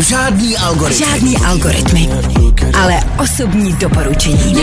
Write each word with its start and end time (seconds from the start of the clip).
Žádný 0.00 0.56
algoritmy. 0.56 1.06
Žádný 1.06 1.36
algoritmy, 1.36 2.08
ale 2.74 3.00
osobní 3.22 3.72
doporučení. 3.72 4.56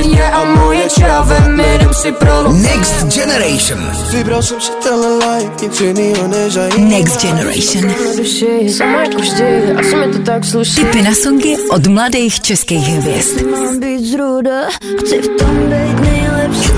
Next 2.53 3.05
Generation. 3.15 3.91
Vybral 4.11 4.43
jsem 4.43 4.61
si 4.61 4.71
tenhle 4.83 5.17
life, 5.17 5.51
nic 5.61 5.81
jinýho 5.81 6.27
než 6.27 6.57
Next 6.77 7.21
Generation. 7.21 7.93
jako. 10.69 10.81
Tipy 10.81 11.01
na 11.01 11.15
songy 11.23 11.55
od 11.69 11.87
mladých 11.87 12.41
českých 12.41 12.87
hvězd. 12.87 13.41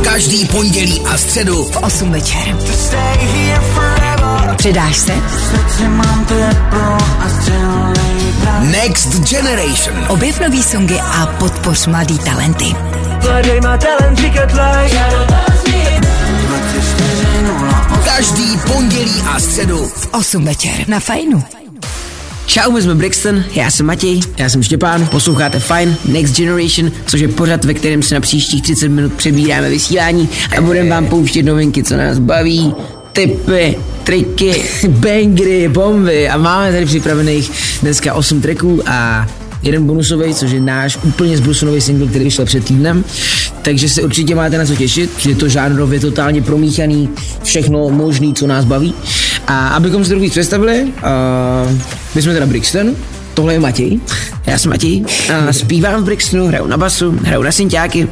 Každý 0.04 0.46
pondělí 0.46 1.02
a 1.14 1.18
středu 1.18 1.64
V 1.64 1.78
8 1.78 2.12
večer. 2.12 2.58
Předáš 4.58 4.98
se? 4.98 5.14
Next 8.60 9.30
Generation. 9.30 10.06
Objev 10.08 10.40
nový 10.40 10.64
songy 10.64 11.00
a 11.00 11.26
podpoř 11.26 11.88
mladý 11.88 12.20
talenty. 12.20 12.66
Mladej 13.24 13.62
má 13.62 13.78
talent 13.78 14.20
říkat 14.20 14.52
like 14.52 15.00
Každý 18.06 18.58
pondělí 18.68 19.22
a 19.28 19.40
středu 19.40 19.78
V 19.96 20.08
8 20.14 20.46
večer 20.46 20.74
na 20.88 21.00
Fajnu. 21.00 21.44
Čau, 22.46 22.72
my 22.72 22.82
jsme 22.82 22.96
Brixton, 22.96 23.44
já 23.56 23.72
jsem 23.72 23.86
Matěj, 23.86 24.22
já 24.38 24.50
jsem 24.50 24.64
Štěpán, 24.64 25.08
posloucháte 25.08 25.60
Fine 25.60 25.98
Next 26.06 26.38
Generation, 26.38 26.92
což 27.06 27.22
je 27.22 27.28
pořad, 27.28 27.66
ve 27.66 27.74
kterém 27.74 28.04
se 28.04 28.16
na 28.16 28.22
příštích 28.22 28.62
30 28.62 28.88
minut 28.88 29.14
přebíráme 29.14 29.70
vysílání 29.70 30.30
a 30.58 30.62
budeme 30.62 30.90
vám 30.90 31.08
pouštět 31.08 31.44
novinky, 31.44 31.84
co 31.84 31.98
nás 31.98 32.20
baví, 32.20 32.74
tipy, 33.20 33.78
triky, 34.04 34.64
bangry, 34.88 35.68
bomby 35.70 36.30
a 36.30 36.38
máme 36.38 36.72
tady 36.72 36.86
připravených 36.86 37.52
dneska 37.82 38.14
8 38.14 38.42
tracků 38.42 38.82
a 38.86 39.28
jeden 39.64 39.86
bonusový, 39.86 40.34
což 40.34 40.52
je 40.52 40.62
náš 40.62 40.98
úplně 41.04 41.38
zbrusunový 41.38 41.82
single, 41.82 42.08
který 42.08 42.24
vyšel 42.24 42.46
před 42.46 42.66
týdnem. 42.66 43.04
Takže 43.62 43.90
se 43.90 44.02
určitě 44.02 44.36
máte 44.36 44.58
na 44.58 44.66
co 44.66 44.76
těšit, 44.76 45.26
je 45.26 45.36
to 45.36 45.50
žánrově 45.50 46.00
totálně 46.00 46.42
promíchaný, 46.42 47.10
všechno 47.44 47.90
možný, 47.90 48.34
co 48.34 48.48
nás 48.48 48.66
baví. 48.66 48.94
A 49.48 49.68
abychom 49.68 50.06
se 50.06 50.16
víc 50.16 50.32
představili, 50.32 50.84
uh, 50.84 51.72
my 52.16 52.22
jsme 52.22 52.34
teda 52.34 52.46
Brixton, 52.46 52.96
tohle 53.40 53.54
je 53.54 53.60
Matěj, 53.60 54.00
já 54.46 54.58
jsem 54.58 54.70
Matěj, 54.70 55.04
a 55.50 55.54
zpívám 55.54 56.02
v 56.02 56.06
Brixtonu, 56.06 56.48
hraju 56.48 56.68
na 56.68 56.78
basu, 56.78 57.20
hraju 57.24 57.44
na 57.44 57.52
synťáky 57.52 58.08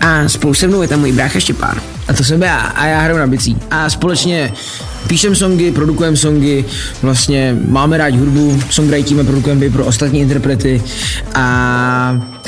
a 0.00 0.28
spolu 0.28 0.54
se 0.54 0.66
mnou 0.66 0.82
je 0.82 0.88
tam 0.88 1.00
můj 1.00 1.12
brácha 1.12 1.40
Štěpán. 1.40 1.80
A 2.08 2.12
to 2.12 2.24
jsem 2.24 2.42
já 2.42 2.56
a 2.56 2.86
já 2.86 3.00
hraju 3.00 3.18
na 3.18 3.26
bicí. 3.26 3.56
A 3.70 3.90
společně 3.90 4.52
píšem 5.06 5.34
songy, 5.34 5.72
produkujeme 5.72 6.16
songy, 6.16 6.64
vlastně 7.02 7.56
máme 7.68 7.98
rádi 7.98 8.18
hudbu, 8.18 8.62
songwritíme, 8.70 9.24
produkujeme 9.24 9.70
pro 9.70 9.84
ostatní 9.84 10.20
interprety 10.20 10.82
a, 11.34 11.42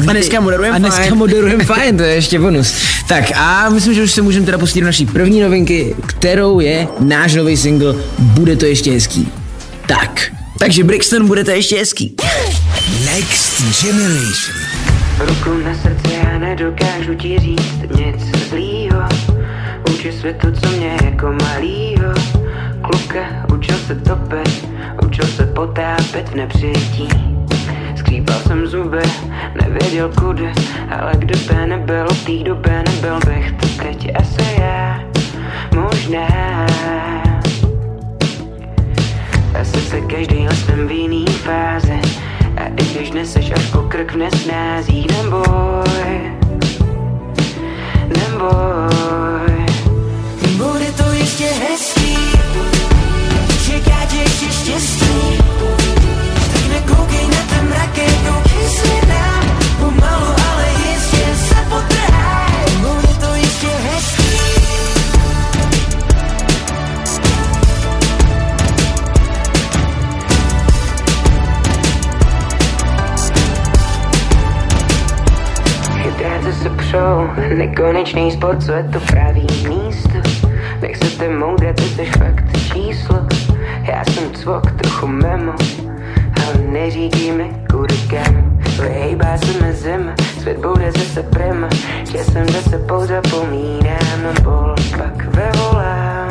a 0.08 0.12
dneska 0.12 0.40
moderujeme 0.40 0.76
A 0.76 0.78
dneska 0.78 1.00
fajn. 1.00 1.14
moderujeme 1.14 1.64
fajn, 1.64 1.96
to 1.96 2.02
je 2.02 2.14
ještě 2.14 2.38
bonus. 2.38 2.74
Tak 3.08 3.24
a 3.34 3.68
myslím, 3.68 3.94
že 3.94 4.02
už 4.02 4.10
se 4.12 4.22
můžeme 4.22 4.46
teda 4.46 4.58
pustit 4.58 4.80
do 4.80 4.86
naší 4.86 5.06
první 5.06 5.40
novinky, 5.40 5.94
kterou 6.06 6.60
je 6.60 6.88
náš 7.00 7.34
nový 7.34 7.56
single 7.56 7.94
Bude 8.18 8.56
to 8.56 8.66
ještě 8.66 8.92
hezký. 8.92 9.28
Tak, 9.86 10.32
takže 10.60 10.84
Brixton 10.84 11.26
bude 11.26 11.44
to 11.44 11.50
ještě 11.50 11.76
hezký. 11.76 12.16
Next 13.04 13.82
Generation. 13.82 14.56
Ruku 15.18 15.58
na 15.64 15.74
srdci 15.74 16.14
já 16.24 16.38
nedokážu 16.38 17.14
ti 17.14 17.38
říct 17.38 17.80
nic 17.96 18.48
zlýho 18.48 19.02
Uči 19.90 20.12
světu, 20.12 20.48
co 20.62 20.70
mě 20.70 20.98
jako 21.04 21.32
malýho 21.42 22.14
Kluka 22.82 23.46
učil 23.54 23.76
se 23.86 23.94
topet, 23.94 24.66
učil 25.06 25.24
se 25.24 25.46
potápět 25.46 26.28
v 26.28 26.34
nepřijetí 26.34 27.08
Skřípal 27.96 28.40
jsem 28.46 28.66
zuby, 28.66 29.02
nevěděl 29.62 30.10
kudy 30.20 30.52
Ale 30.90 31.12
kdyby 31.18 31.66
nebyl 31.66 32.06
od 32.10 32.22
té 32.24 32.44
doby, 32.44 32.70
nebyl 32.70 33.18
bych 33.26 33.52
to 33.52 33.66
teď 33.82 34.12
asi 34.16 34.60
já 34.60 35.02
Možná 35.74 36.26
asi 39.60 39.80
se 39.80 40.00
každý 40.00 40.46
jsem 40.52 40.88
v 40.88 40.90
jiný 40.90 41.26
fázi. 41.26 42.00
A 42.56 42.66
i 42.66 42.94
když 42.94 43.10
neseš 43.12 43.50
až 43.50 43.70
po 43.70 43.78
krk 43.78 44.12
v 44.12 44.16
nesnázích 44.16 45.06
Neboj. 45.06 46.32
Neboj 48.08 49.09
Přou, 76.90 77.30
nekonečný 77.56 78.30
sport, 78.30 78.62
co 78.62 78.72
je 78.72 78.84
to 78.84 79.00
pravý 79.00 79.46
místo. 79.68 80.18
Nech 80.80 80.96
se 80.96 81.18
ty 81.18 81.28
moudré, 81.28 81.74
ty 81.74 81.82
jsi 81.82 82.04
fakt 82.04 82.44
číslo. 82.72 83.26
Já 83.82 84.04
jsem 84.04 84.34
cvok, 84.34 84.70
trochu 84.70 85.06
memo 85.06 85.52
Ale 86.36 86.64
neřídí 86.68 87.32
mi 87.32 87.50
kudy 87.70 87.94
Vyhejbá 88.82 89.36
se 89.36 89.66
mi 89.66 89.72
zima, 89.72 90.12
svět 90.40 90.58
bude 90.58 90.92
zase 90.92 91.22
prima. 91.22 91.68
Že 92.12 92.18
jsem 92.18 92.48
zase 92.48 92.78
pozapomínám 92.78 94.34
bol 94.42 94.74
Pak 94.98 95.24
vevolám 95.24 96.28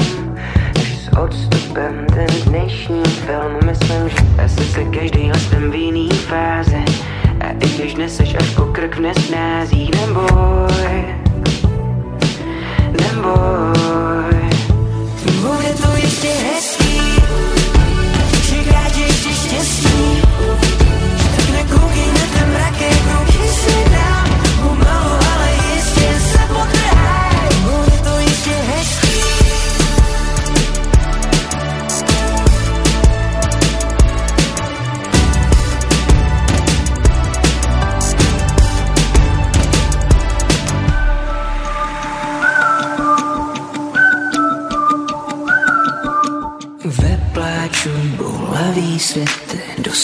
Až 0.76 0.98
s 0.98 1.18
odstupem 1.18 2.06
ten 2.14 2.28
dnešní 2.46 3.04
film 3.04 3.58
Myslím, 3.66 4.10
že 4.10 4.44
asi 4.44 4.64
se 4.64 4.84
každý 4.84 5.32
jsem 5.36 5.72
v 5.72 5.76
jiný 5.76 6.10
fázi 6.10 6.86
a 7.40 7.50
i 7.52 7.70
když 7.78 7.96
neseš 7.96 8.36
až 8.36 8.50
po 8.56 8.62
krk 8.62 8.96
v 8.96 9.00
nesnázích 9.00 9.92
Neboj 9.92 11.06
Neboj. 12.92 14.40
Bude 15.42 15.74
to 15.82 15.96
ještě 15.96 16.28
hezký, 16.28 16.59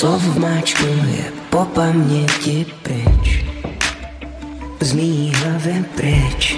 Do 0.05 0.21
slov 0.21 0.37
máčku 0.37 0.85
je 0.85 1.33
po 1.49 1.65
paměti 1.65 2.65
pryč. 2.85 3.41
Z 4.77 4.93
mý 4.93 5.33
hlavy 5.33 5.85
pryč 5.97 6.54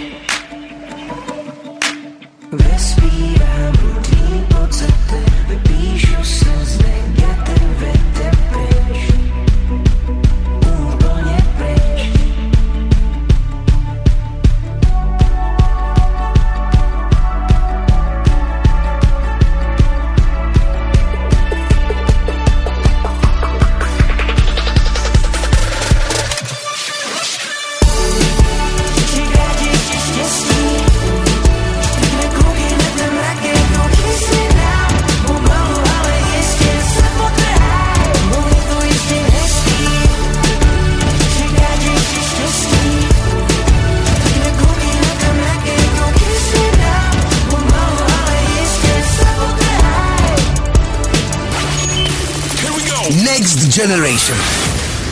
Generation. 53.88 54.38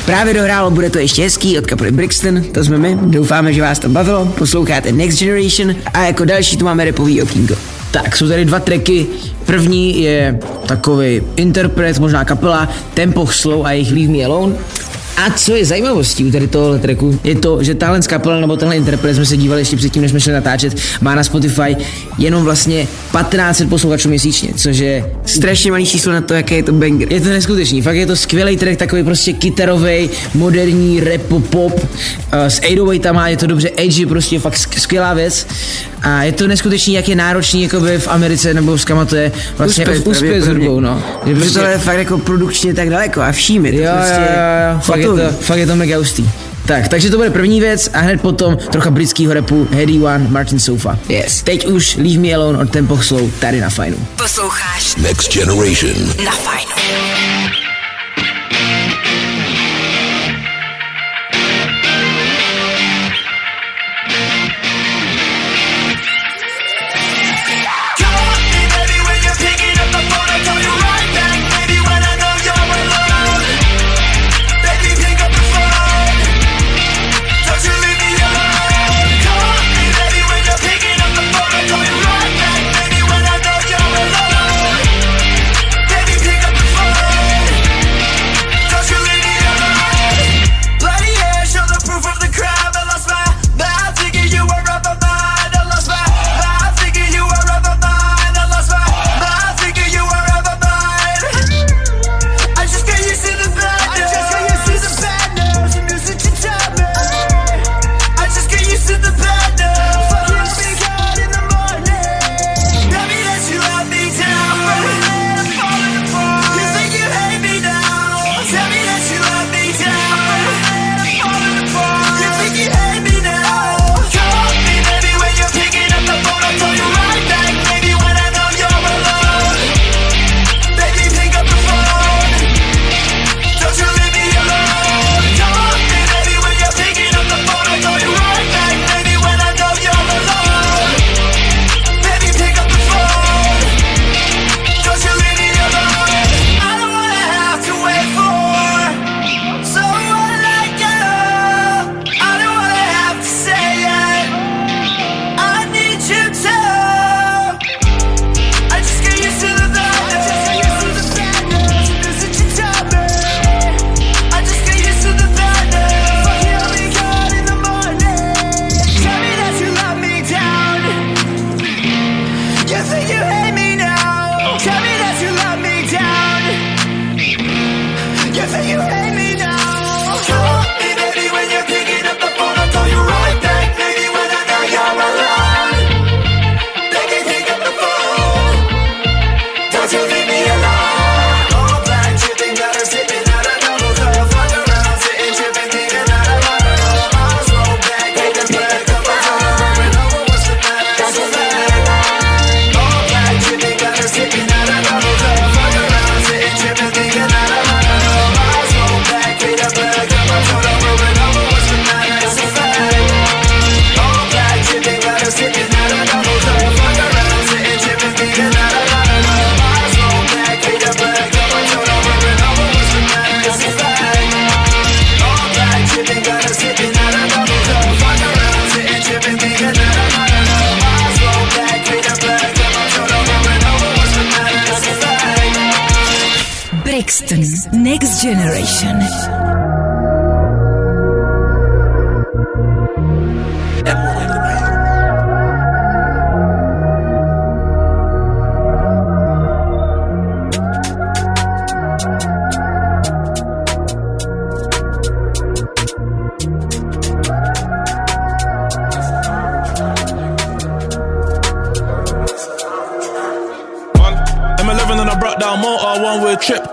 Právě 0.05 0.33
dohrálo, 0.33 0.71
bude 0.71 0.89
to 0.89 0.99
ještě 0.99 1.23
hezký 1.23 1.57
od 1.57 1.67
kapely 1.67 1.91
Brixton, 1.91 2.43
to 2.43 2.63
jsme 2.63 2.77
my, 2.77 2.97
doufáme, 3.01 3.53
že 3.53 3.61
vás 3.61 3.79
to 3.79 3.89
bavilo, 3.89 4.25
posloucháte 4.25 4.91
Next 4.91 5.19
Generation 5.19 5.75
a 5.93 6.05
jako 6.05 6.25
další 6.25 6.57
tu 6.57 6.65
máme 6.65 6.85
repový 6.85 7.21
okýnko. 7.21 7.55
Tak, 7.91 8.17
jsou 8.17 8.27
tady 8.27 8.45
dva 8.45 8.59
tracky. 8.59 9.07
První 9.45 10.01
je 10.01 10.39
takový 10.65 11.21
interpret, 11.35 11.99
možná 11.99 12.25
kapela 12.25 12.69
Tempo 12.93 13.27
Slow 13.27 13.65
a 13.65 13.71
jejich 13.71 13.91
Leave 13.91 14.13
Me 14.13 14.25
Alone. 14.25 14.55
A 15.17 15.29
co 15.29 15.55
je 15.55 15.65
zajímavostí 15.65 16.25
u 16.25 16.31
tady 16.31 16.47
tohohle 16.47 16.79
tracku, 16.79 17.19
je 17.23 17.35
to, 17.35 17.63
že 17.63 17.75
tahle 17.75 17.99
kapela 17.99 18.39
nebo 18.39 18.57
tenhle 18.57 18.75
interpret 18.75 19.13
jsme 19.15 19.25
se 19.25 19.37
dívali 19.37 19.61
ještě 19.61 19.75
předtím, 19.77 20.01
než 20.01 20.11
jsme 20.11 20.19
šli 20.19 20.33
natáčet, 20.33 20.75
má 21.01 21.15
na 21.15 21.23
Spotify 21.23 21.77
jenom 22.17 22.43
vlastně 22.43 22.87
1500 23.21 23.69
posluchačů 23.69 24.09
měsíčně, 24.09 24.49
což 24.55 24.77
je 24.77 25.05
strašně 25.25 25.71
malý 25.71 25.85
číslo 25.85 26.13
na 26.13 26.21
to, 26.21 26.33
jaké 26.33 26.55
je 26.55 26.63
to 26.63 26.71
banger. 26.71 27.13
Je 27.13 27.21
to 27.21 27.29
neskutečný, 27.29 27.81
fakt 27.81 27.95
je 27.95 28.05
to 28.05 28.15
skvělý 28.15 28.57
track, 28.57 28.77
takový 28.77 29.03
prostě 29.03 29.33
kytarový, 29.33 30.09
moderní 30.33 30.99
rap 30.99 31.21
pop, 31.49 31.73
uh, 31.73 31.79
s 32.33 32.59
808 32.59 33.17
je 33.27 33.37
to 33.37 33.47
dobře 33.47 33.69
edgy, 33.77 34.05
prostě 34.05 34.39
fakt 34.39 34.53
sk- 34.55 34.79
skvělá 34.79 35.13
věc. 35.13 35.47
A 36.01 36.23
je 36.23 36.31
to 36.31 36.47
neskutečný, 36.47 36.93
jak 36.93 37.09
je 37.09 37.15
náročný 37.15 37.63
jakoby 37.63 37.99
v 37.99 38.07
Americe 38.07 38.53
nebo 38.53 38.77
s 38.77 38.85
kama 38.85 39.05
to 39.05 39.15
je 39.15 39.31
vlastně 39.57 39.85
Uspět, 39.85 40.07
uspět 40.07 40.41
s 40.41 40.47
hudbou, 40.47 40.79
no. 40.79 41.03
Že 41.05 41.19
Protože 41.19 41.35
prostě- 41.35 41.53
tohle 41.53 41.71
je 41.71 41.77
fakt 41.77 41.97
jako 41.97 42.17
produkčně 42.17 42.73
tak 42.73 42.89
daleko 42.89 43.21
a 43.21 43.31
všími. 43.31 43.71
to 43.71 43.77
Jo, 43.77 43.91
prostě 43.95 44.21
jo, 44.21 44.27
jo, 44.27 44.73
jo. 44.73 44.79
Fakt, 45.07 45.17
je 45.17 45.29
to, 45.29 45.43
fakt 45.43 45.57
je 45.57 45.67
to 45.67 45.75
mega 45.75 45.97
hustý. 45.97 46.29
Tak, 46.65 46.87
takže 46.87 47.09
to 47.09 47.17
bude 47.17 47.29
první 47.29 47.59
věc 47.59 47.89
a 47.93 47.99
hned 47.99 48.21
potom 48.21 48.57
trocha 48.57 48.91
britského 48.91 49.33
repu 49.33 49.67
Heady 49.71 49.99
One, 49.99 50.27
Martin 50.29 50.59
Sofa. 50.59 50.99
Yes. 51.09 51.41
Teď 51.43 51.65
už 51.67 51.95
Leave 51.95 52.19
Me 52.19 52.33
Alone 52.33 52.59
od 52.59 52.69
Tempo 52.69 52.97
Slow 52.97 53.31
tady 53.39 53.61
na 53.61 53.69
fajnu. 53.69 53.97
Posloucháš 54.15 54.95
Next 54.95 55.33
Generation. 55.33 56.07
na 56.25 56.31
fajnu. 56.31 57.44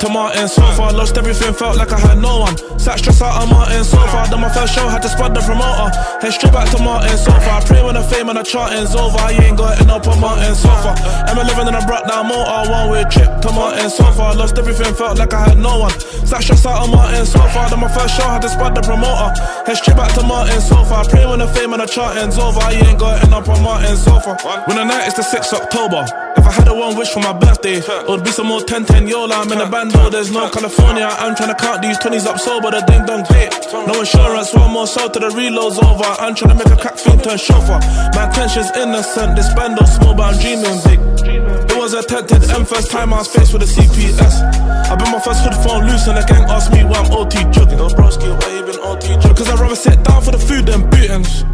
To 0.02 0.08
Martin 0.08 0.48
so 0.48 0.62
far. 0.74 0.92
Lost 0.92 1.16
everything, 1.16 1.54
felt 1.54 1.78
like 1.78 1.92
I 1.92 1.98
had 1.98 2.18
no 2.18 2.40
one. 2.40 2.58
Sat 2.78 2.98
stressed 2.98 3.22
out 3.22 3.40
on 3.40 3.48
Martin 3.48 3.84
so 3.84 4.02
far. 4.10 4.26
Done 4.26 4.40
my 4.40 4.50
first 4.50 4.74
show, 4.74 4.88
had 4.88 5.00
to 5.02 5.08
spot 5.08 5.32
the 5.32 5.40
promoter. 5.40 5.94
Head 6.18 6.34
straight 6.34 6.52
back 6.52 6.68
to 6.74 6.82
Martin 6.82 7.16
so 7.16 7.30
far. 7.46 7.62
Pray 7.62 7.82
when 7.86 7.94
the 7.94 8.02
fame 8.02 8.28
and 8.28 8.36
the 8.38 8.42
charting's 8.42 8.94
over. 8.96 9.16
I 9.18 9.30
ain't 9.30 9.56
got 9.56 9.80
it 9.80 9.88
up 9.88 10.06
on 10.08 10.18
Martin 10.18 10.54
so 10.56 10.74
far. 10.82 10.96
M11 11.30 11.70
and 11.70 11.76
I 11.76 11.86
brought 11.86 12.08
down 12.08 12.26
motor, 12.26 12.66
one 12.66 12.90
way 12.90 13.04
trip 13.14 13.30
to 13.46 13.50
Martin 13.54 13.90
so 13.90 14.10
far. 14.18 14.34
Lost 14.34 14.58
everything, 14.58 14.92
felt 14.94 15.18
like 15.18 15.32
I 15.32 15.54
had 15.54 15.58
no 15.58 15.86
one. 15.86 15.94
Sat 16.26 16.42
stressed 16.42 16.66
out 16.66 16.82
on 16.82 16.90
Martin 16.90 17.24
so 17.24 17.38
far. 17.54 17.70
Done 17.70 17.80
my 17.80 17.88
first 17.94 18.18
show, 18.18 18.26
had 18.26 18.42
to 18.42 18.50
spot 18.50 18.74
the 18.74 18.82
promoter. 18.82 19.30
Head 19.66 19.76
straight 19.78 19.96
back 19.96 20.10
to 20.18 20.22
Martin 20.26 20.60
so 20.60 20.82
far. 20.82 21.06
Pray 21.06 21.26
when 21.26 21.38
the 21.38 21.46
fame 21.46 21.72
and 21.74 21.82
the 21.82 21.86
charting's 21.86 22.38
over. 22.38 22.58
I 22.58 22.74
ain't 22.74 22.98
got 22.98 23.22
it 23.22 23.32
up 23.32 23.46
on 23.48 23.62
Martin 23.62 23.96
so 23.96 24.18
far. 24.18 24.34
When 24.66 24.76
the 24.76 24.84
night 24.84 25.06
is 25.06 25.14
the 25.14 25.22
6th 25.22 25.54
October. 25.54 26.21
I 26.52 26.54
had 26.54 26.68
a 26.68 26.74
one 26.76 27.00
wish 27.00 27.08
for 27.08 27.20
my 27.20 27.32
birthday, 27.32 27.80
it 27.80 28.08
would 28.08 28.24
be 28.24 28.30
some 28.30 28.48
more 28.48 28.60
10 28.60 28.84
10 28.84 29.08
yo 29.08 29.24
Yola, 29.24 29.40
I'm 29.40 29.50
in 29.52 29.58
the 29.58 29.64
bando, 29.64 30.10
there's 30.10 30.30
no 30.30 30.50
California. 30.50 31.08
I'm 31.08 31.34
trying 31.34 31.48
to 31.48 31.56
count 31.56 31.80
these 31.80 31.96
20s 31.96 32.28
up 32.28 32.36
sober, 32.36 32.68
the 32.70 32.84
ding 32.84 33.08
dong 33.08 33.24
hit. 33.24 33.56
No 33.72 34.04
insurance, 34.04 34.52
one 34.52 34.70
more 34.70 34.86
sold 34.86 35.14
to 35.14 35.20
the 35.20 35.30
reload's 35.32 35.80
over. 35.80 36.04
I'm 36.20 36.36
trying 36.36 36.52
to 36.52 36.60
make 36.60 36.68
a 36.68 36.76
crack 36.76 37.00
fiend 37.00 37.24
turn 37.24 37.40
chauffeur. 37.40 37.80
My 38.12 38.28
intention's 38.28 38.68
innocent, 38.76 39.32
this 39.32 39.48
bando 39.56 39.80
small, 39.88 40.12
but 40.12 40.28
I'm 40.28 40.36
dreaming 40.44 40.76
big. 40.84 41.00
It 41.24 41.76
was 41.80 41.94
a 41.96 42.04
attempted, 42.04 42.44
M 42.52 42.68
first 42.68 42.90
time 42.90 43.16
I 43.16 43.24
was 43.24 43.32
faced 43.32 43.56
with 43.56 43.64
a 43.64 43.70
CPS. 43.72 44.44
I 44.92 44.96
been 44.96 45.08
my 45.08 45.24
first 45.24 45.40
hood 45.48 45.56
phone 45.64 45.88
loose 45.88 46.04
and 46.06 46.20
the 46.20 46.24
gang 46.28 46.44
asked 46.52 46.68
me 46.68 46.84
why 46.84 47.00
I'm 47.00 47.08
OT 47.16 47.48
jugging. 47.48 47.80
Go 47.80 47.88
broski, 47.96 48.28
why 48.28 48.48
you 48.52 48.60
been 48.60 48.76
OT 48.84 49.08
jugging? 49.24 49.36
Cause 49.40 49.48
I'd 49.48 49.58
rather 49.58 49.74
sit 49.74 50.04
down 50.04 50.20
for 50.20 50.32
the 50.32 50.38
food 50.38 50.66
than 50.68 50.84
beatings. 50.90 51.48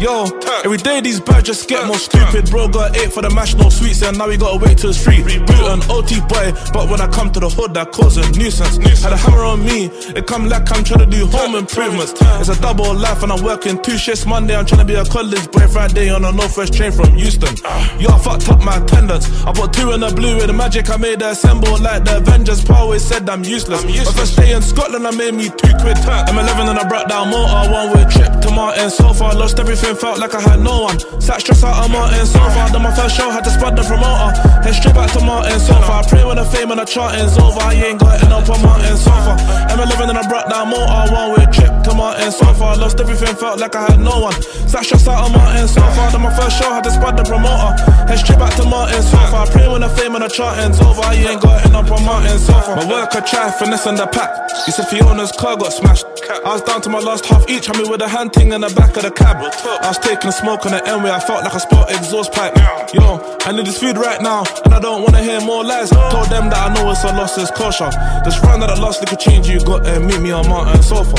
Yo, 0.00 0.26
every 0.64 0.78
day 0.78 1.00
these 1.00 1.18
birds 1.18 1.42
just 1.42 1.68
get 1.68 1.84
more 1.86 1.98
stupid. 1.98 2.48
Bro 2.50 2.68
got 2.68 2.96
eight 2.96 3.12
for 3.12 3.20
the 3.20 3.30
mash, 3.30 3.54
no 3.56 3.68
sweets, 3.68 4.00
and 4.02 4.16
now 4.16 4.28
we 4.28 4.36
gotta 4.36 4.56
wait 4.64 4.78
till 4.78 4.90
it's 4.90 5.02
free. 5.02 5.22
Boot 5.22 5.66
an 5.66 5.82
OT 5.90 6.20
boy, 6.20 6.54
but 6.72 6.88
when 6.88 7.00
I 7.00 7.08
come 7.08 7.32
to 7.32 7.40
the 7.40 7.48
hood, 7.48 7.74
that 7.74 7.90
cause 7.90 8.16
a 8.16 8.22
nuisance. 8.38 8.78
Had 9.02 9.12
a 9.12 9.16
hammer 9.16 9.42
on 9.42 9.64
me, 9.64 9.86
it 10.14 10.26
come 10.28 10.48
like 10.48 10.70
I'm 10.70 10.84
trying 10.84 11.00
to 11.00 11.06
do 11.06 11.26
home 11.26 11.56
improvements. 11.56 12.14
It's 12.38 12.48
a 12.48 12.60
double 12.60 12.94
life, 12.94 13.24
and 13.24 13.32
I'm 13.32 13.42
working 13.42 13.82
two 13.82 13.98
shifts 13.98 14.24
Monday. 14.24 14.54
I'm 14.54 14.66
trying 14.66 14.80
to 14.80 14.84
be 14.86 14.94
a 14.94 15.04
college 15.04 15.50
boy 15.50 15.66
Friday 15.66 16.10
on 16.10 16.24
a 16.24 16.30
northwest 16.30 16.74
train 16.74 16.92
from 16.92 17.14
Houston. 17.14 17.56
Yo, 17.98 18.08
I 18.14 18.18
fucked 18.22 18.48
up 18.50 18.62
my 18.62 18.76
attendance. 18.78 19.26
I 19.44 19.52
put 19.52 19.72
two 19.72 19.90
in 19.90 20.00
the 20.00 20.14
blue 20.14 20.36
with 20.36 20.46
the 20.46 20.52
magic 20.52 20.90
I 20.90 20.96
made 20.96 21.18
the 21.18 21.30
assemble 21.30 21.74
like 21.82 22.04
the 22.04 22.18
Avengers. 22.18 22.64
Pa 22.64 22.86
always 22.86 23.02
said 23.02 23.28
I'm 23.28 23.42
useless. 23.42 23.82
My 23.84 24.12
first 24.14 24.36
day 24.36 24.52
in 24.54 24.62
Scotland, 24.62 25.08
I 25.08 25.10
made 25.10 25.34
me 25.34 25.48
two 25.50 25.74
quid. 25.82 25.98
M11 25.98 26.70
and 26.70 26.78
I 26.78 26.86
brought 26.86 27.08
down 27.08 27.30
motor, 27.30 27.66
one 27.72 27.90
way 27.96 28.06
trip 28.06 28.30
to 28.42 28.50
Martin. 28.52 28.90
So 28.90 29.12
far, 29.12 29.34
lost 29.34 29.58
everything, 29.58 29.87
felt 29.94 30.18
like 30.18 30.34
I 30.34 30.40
had 30.40 30.60
no 30.60 30.82
one. 30.82 30.98
Sat 31.20 31.40
stressed 31.40 31.64
out 31.64 31.84
on 31.84 31.92
Martin 31.92 32.26
so 32.26 32.40
far. 32.50 32.68
Done 32.68 32.82
my 32.82 32.94
first 32.94 33.16
show, 33.16 33.30
had 33.30 33.44
to 33.44 33.50
spot 33.50 33.76
the 33.76 33.82
promoter. 33.82 34.36
Head 34.64 34.74
straight 34.74 34.94
back 34.94 35.10
to 35.12 35.20
Martin 35.24 35.60
so 35.60 35.74
far. 35.86 36.04
Pray 36.04 36.24
when 36.24 36.36
the 36.36 36.44
fame 36.44 36.70
and 36.70 36.80
the 36.80 36.84
charting's 36.84 37.36
over. 37.38 37.60
I 37.60 37.74
ain't 37.74 38.00
got 38.00 38.22
it 38.22 38.32
up 38.32 38.48
on 38.48 38.60
Martin 38.62 38.96
so 38.96 39.10
far. 39.24 39.36
M11 39.72 40.10
and 40.10 40.18
I 40.18 40.28
brought 40.28 40.48
down 40.50 40.68
motor, 40.68 41.12
one 41.12 41.28
way 41.36 41.46
trip 41.52 41.72
to 41.84 41.94
Martin 41.94 42.32
so 42.32 42.52
far. 42.54 42.76
Lost 42.76 43.00
everything, 43.00 43.34
felt 43.36 43.60
like 43.60 43.76
I 43.76 43.92
had 43.92 44.00
no 44.00 44.28
one. 44.28 44.36
Sat 44.42 44.84
stressed 44.84 45.08
out 45.08 45.24
on 45.24 45.32
Martin 45.32 45.68
so 45.68 45.80
far. 45.96 46.10
Done 46.10 46.22
my 46.22 46.34
first 46.36 46.58
show, 46.58 46.68
had 46.72 46.84
to 46.84 46.90
spot 46.90 47.16
the 47.16 47.24
promoter. 47.24 47.72
Head 48.08 48.18
straight 48.18 48.38
back 48.38 48.54
to 48.56 48.64
Martin 48.64 49.02
so 49.02 49.18
far. 49.32 49.46
Pray 49.46 49.68
when 49.68 49.80
the 49.80 49.88
fame 49.88 50.14
and 50.14 50.24
the 50.24 50.28
charting's 50.28 50.80
over. 50.80 51.00
I 51.00 51.14
ain't 51.14 51.40
got 51.40 51.64
it 51.64 51.74
up 51.74 51.90
on 51.90 52.04
Martin 52.04 52.38
so 52.38 52.52
far. 52.60 52.76
My 52.76 52.86
work, 52.88 53.14
I 53.14 53.20
try 53.20 53.50
finessing 53.50 53.96
the 53.96 54.06
pack. 54.06 54.30
You 54.66 54.72
said 54.72 54.88
Fiona's 54.88 55.32
car 55.32 55.56
got 55.56 55.72
smashed. 55.72 56.04
I 56.28 56.52
was 56.52 56.62
down 56.62 56.82
to 56.82 56.90
my 56.90 56.98
last 56.98 57.24
half 57.26 57.48
each, 57.48 57.66
had 57.66 57.76
me 57.76 57.88
with 57.88 58.02
a 58.02 58.08
hand 58.08 58.32
ting 58.32 58.52
in 58.52 58.60
the 58.60 58.70
back 58.70 58.96
of 58.96 59.02
the 59.02 59.10
cab. 59.10 59.36
I 59.80 59.88
was 59.88 59.98
taking 59.98 60.28
a 60.28 60.32
smoke 60.32 60.66
on 60.66 60.72
the 60.72 60.82
end 60.86 61.02
where 61.02 61.12
I 61.12 61.20
felt 61.20 61.44
like 61.44 61.54
a 61.54 61.60
spilled 61.60 61.88
exhaust 61.88 62.32
pipe. 62.32 62.56
Yo, 62.92 63.22
I 63.46 63.52
need 63.52 63.66
this 63.66 63.78
food 63.78 63.96
right 63.96 64.20
now, 64.20 64.44
and 64.64 64.74
I 64.74 64.80
don't 64.80 65.02
wanna 65.02 65.22
hear 65.22 65.40
more 65.40 65.64
lies. 65.64 65.90
Told 65.90 66.28
them 66.28 66.50
that 66.50 66.70
I 66.70 66.74
know 66.74 66.90
it's 66.90 67.04
a 67.04 67.12
loss, 67.14 67.38
it's 67.38 67.50
kosher. 67.50 67.90
Just 68.24 68.42
round 68.42 68.62
that 68.62 68.70
I 68.70 68.74
lost, 68.74 68.88
last 68.88 69.00
little 69.00 69.18
change 69.18 69.48
you 69.48 69.60
got 69.60 69.86
and 69.86 70.06
meet 70.06 70.20
me 70.20 70.30
on. 70.32 70.48
Martin 70.48 70.82
Sofa. 70.82 71.16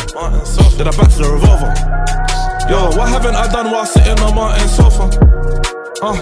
Then 0.77 0.87
I 0.87 0.91
back 0.91 1.09
to 1.11 1.17
the 1.21 1.29
revolver. 1.31 1.71
Yo, 2.69 2.89
what 2.97 3.09
haven't 3.09 3.35
I 3.35 3.47
done 3.51 3.71
while 3.71 3.85
sitting 3.85 4.19
on 4.19 4.35
Martin 4.35 4.67
Sofa? 4.67 5.05
Uh, 6.01 6.15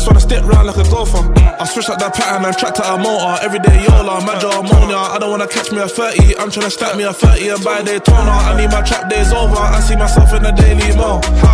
I 0.00 0.02
just 0.02 0.16
wanna 0.16 0.32
stick 0.32 0.44
round 0.48 0.64
like 0.64 0.80
a 0.80 0.88
golfer. 0.88 1.20
I 1.60 1.64
switch 1.68 1.92
up 1.92 2.00
that 2.00 2.16
pattern 2.16 2.48
and 2.48 2.56
track 2.56 2.72
to 2.80 2.84
a 2.88 2.96
motor. 2.96 3.36
Every 3.44 3.60
day 3.60 3.84
Yola, 3.84 4.24
major 4.24 4.48
ammonia. 4.48 4.96
I 4.96 5.20
don't 5.20 5.28
wanna 5.28 5.44
catch 5.44 5.68
me 5.68 5.76
a 5.76 5.88
30. 5.92 6.40
I'm 6.40 6.48
tryna 6.48 6.72
stack 6.72 6.96
me 6.96 7.04
a 7.04 7.12
30 7.12 7.52
and 7.52 7.60
buy 7.60 7.84
Daytona. 7.84 8.32
I 8.32 8.56
need 8.56 8.72
my 8.72 8.80
trap 8.80 9.12
days 9.12 9.28
over. 9.28 9.60
I 9.60 9.76
see 9.84 10.00
myself 10.00 10.32
in 10.32 10.40
the 10.40 10.56
daily. 10.56 10.88
Ha. 10.96 11.52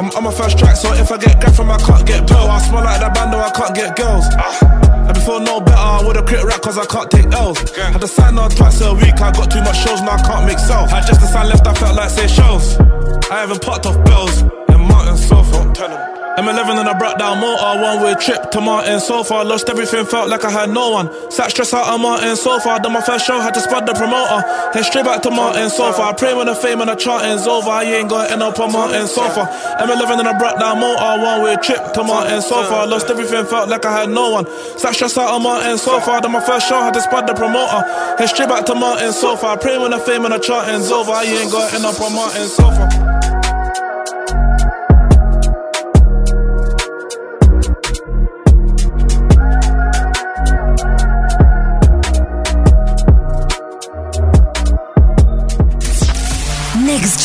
I'm 0.00 0.08
on 0.16 0.24
my 0.24 0.32
first 0.32 0.56
track, 0.56 0.80
so 0.80 0.96
if 0.96 1.12
I 1.12 1.18
get 1.20 1.44
gaff 1.44 1.52
from 1.52 1.68
I 1.68 1.76
can't 1.76 2.00
get 2.08 2.24
bill. 2.24 2.48
I 2.48 2.56
smell 2.64 2.88
like 2.88 3.04
that 3.04 3.12
bando, 3.12 3.36
I 3.36 3.52
can't 3.52 3.76
get 3.76 4.00
girls. 4.00 4.24
And 4.32 5.12
before 5.12 5.44
no 5.44 5.60
better, 5.60 5.76
I 5.76 6.00
would've 6.00 6.24
crit 6.24 6.48
rap 6.48 6.62
cause 6.64 6.80
I 6.80 6.88
can't 6.88 7.10
take 7.10 7.28
L's. 7.36 7.60
Had 7.76 8.00
to 8.00 8.08
sign 8.08 8.38
on 8.38 8.48
twice 8.48 8.80
a 8.80 8.96
week, 8.96 9.20
I 9.20 9.28
got 9.28 9.52
too 9.52 9.60
much 9.60 9.76
shows, 9.76 10.00
now 10.00 10.16
I 10.16 10.22
can't 10.24 10.48
make 10.48 10.58
sales. 10.58 10.88
Had 10.88 11.04
just 11.04 11.20
a 11.20 11.28
sign 11.28 11.52
left, 11.52 11.66
I 11.68 11.74
felt 11.74 12.00
like 12.00 12.08
say 12.08 12.28
shows. 12.32 12.80
I 13.28 13.44
haven't 13.44 13.60
popped 13.60 13.84
off 13.84 14.00
bills, 14.08 14.40
and 14.40 14.80
Martin 14.88 15.18
Sofa, 15.20 15.70
tell 15.76 15.92
him. 15.92 16.11
M11 16.38 16.80
and 16.80 16.88
I 16.88 16.96
brought 16.96 17.18
down 17.18 17.40
motor, 17.40 17.82
one 17.82 18.02
way 18.02 18.14
trip 18.14 18.50
to 18.52 18.60
Martin 18.60 19.00
so 19.00 19.22
far. 19.22 19.44
Lost 19.44 19.68
everything, 19.68 20.06
felt 20.06 20.30
like 20.30 20.44
I 20.44 20.50
had 20.50 20.70
no 20.70 20.88
one. 20.88 21.12
Sat 21.30 21.50
stressed 21.50 21.74
out 21.74 21.86
on 21.86 22.00
Martin 22.00 22.36
so 22.36 22.58
far. 22.58 22.80
Done 22.80 22.94
my 22.94 23.02
first 23.02 23.26
show, 23.26 23.38
had 23.38 23.52
to 23.52 23.60
spot 23.60 23.84
the 23.84 23.92
promoter. 23.92 24.40
Head 24.72 24.84
straight 24.84 25.04
back 25.04 25.20
to 25.22 25.30
Martin 25.30 25.68
so 25.68 25.92
far. 25.92 26.12
I 26.12 26.14
pray 26.14 26.32
when 26.32 26.46
the 26.46 26.54
fame 26.54 26.80
and 26.80 26.88
the 26.88 26.94
charting's 26.94 27.46
over. 27.46 27.68
I 27.68 27.84
ain't 27.84 28.08
gonna 28.08 28.32
end 28.32 28.42
up 28.42 28.58
on 28.58 28.72
Martin 28.72 29.06
so 29.06 29.28
far. 29.28 29.46
M11 29.76 30.20
and 30.20 30.28
I 30.28 30.38
brought 30.38 30.58
down 30.58 30.80
motor, 30.80 31.22
one 31.22 31.42
way 31.42 31.56
trip 31.56 31.92
to 31.92 32.02
Martin 32.02 32.40
so 32.40 32.64
far. 32.64 32.86
Lost 32.86 33.10
everything, 33.10 33.44
felt 33.44 33.68
like 33.68 33.84
I 33.84 34.00
had 34.00 34.08
no 34.08 34.30
one. 34.30 34.46
Sat 34.78 34.94
stressed 34.94 35.18
out 35.18 35.28
on 35.28 35.42
Martin 35.42 35.76
so 35.76 36.00
far. 36.00 36.22
Done 36.22 36.32
my 36.32 36.40
first 36.40 36.66
show, 36.66 36.80
had 36.80 36.94
to 36.94 37.02
spot 37.02 37.26
the 37.26 37.34
promoter. 37.34 37.84
Head 38.16 38.28
straight 38.28 38.48
back 38.48 38.64
to 38.66 38.74
Martin 38.74 39.12
so 39.12 39.36
far. 39.36 39.58
I 39.58 39.60
pray 39.60 39.76
when 39.76 39.90
the 39.90 39.98
fame 39.98 40.24
and 40.24 40.32
the 40.32 40.38
charting's 40.38 40.90
over. 40.90 41.12
I 41.12 41.24
ain't 41.24 41.52
gonna 41.52 41.76
end 41.76 41.84
up 41.84 42.00
on 42.00 42.14
Martin 42.14 42.46
so 42.48 42.70
far. 42.72 43.21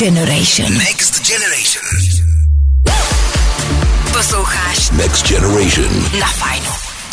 Generation. 0.08 0.72
Next 0.78 1.20
Generation. 1.28 1.84
Posloucháš 4.14 4.90
Next 4.92 5.28
Generation. 5.28 6.06
na 6.20 6.28
Fajnu. 6.28 6.57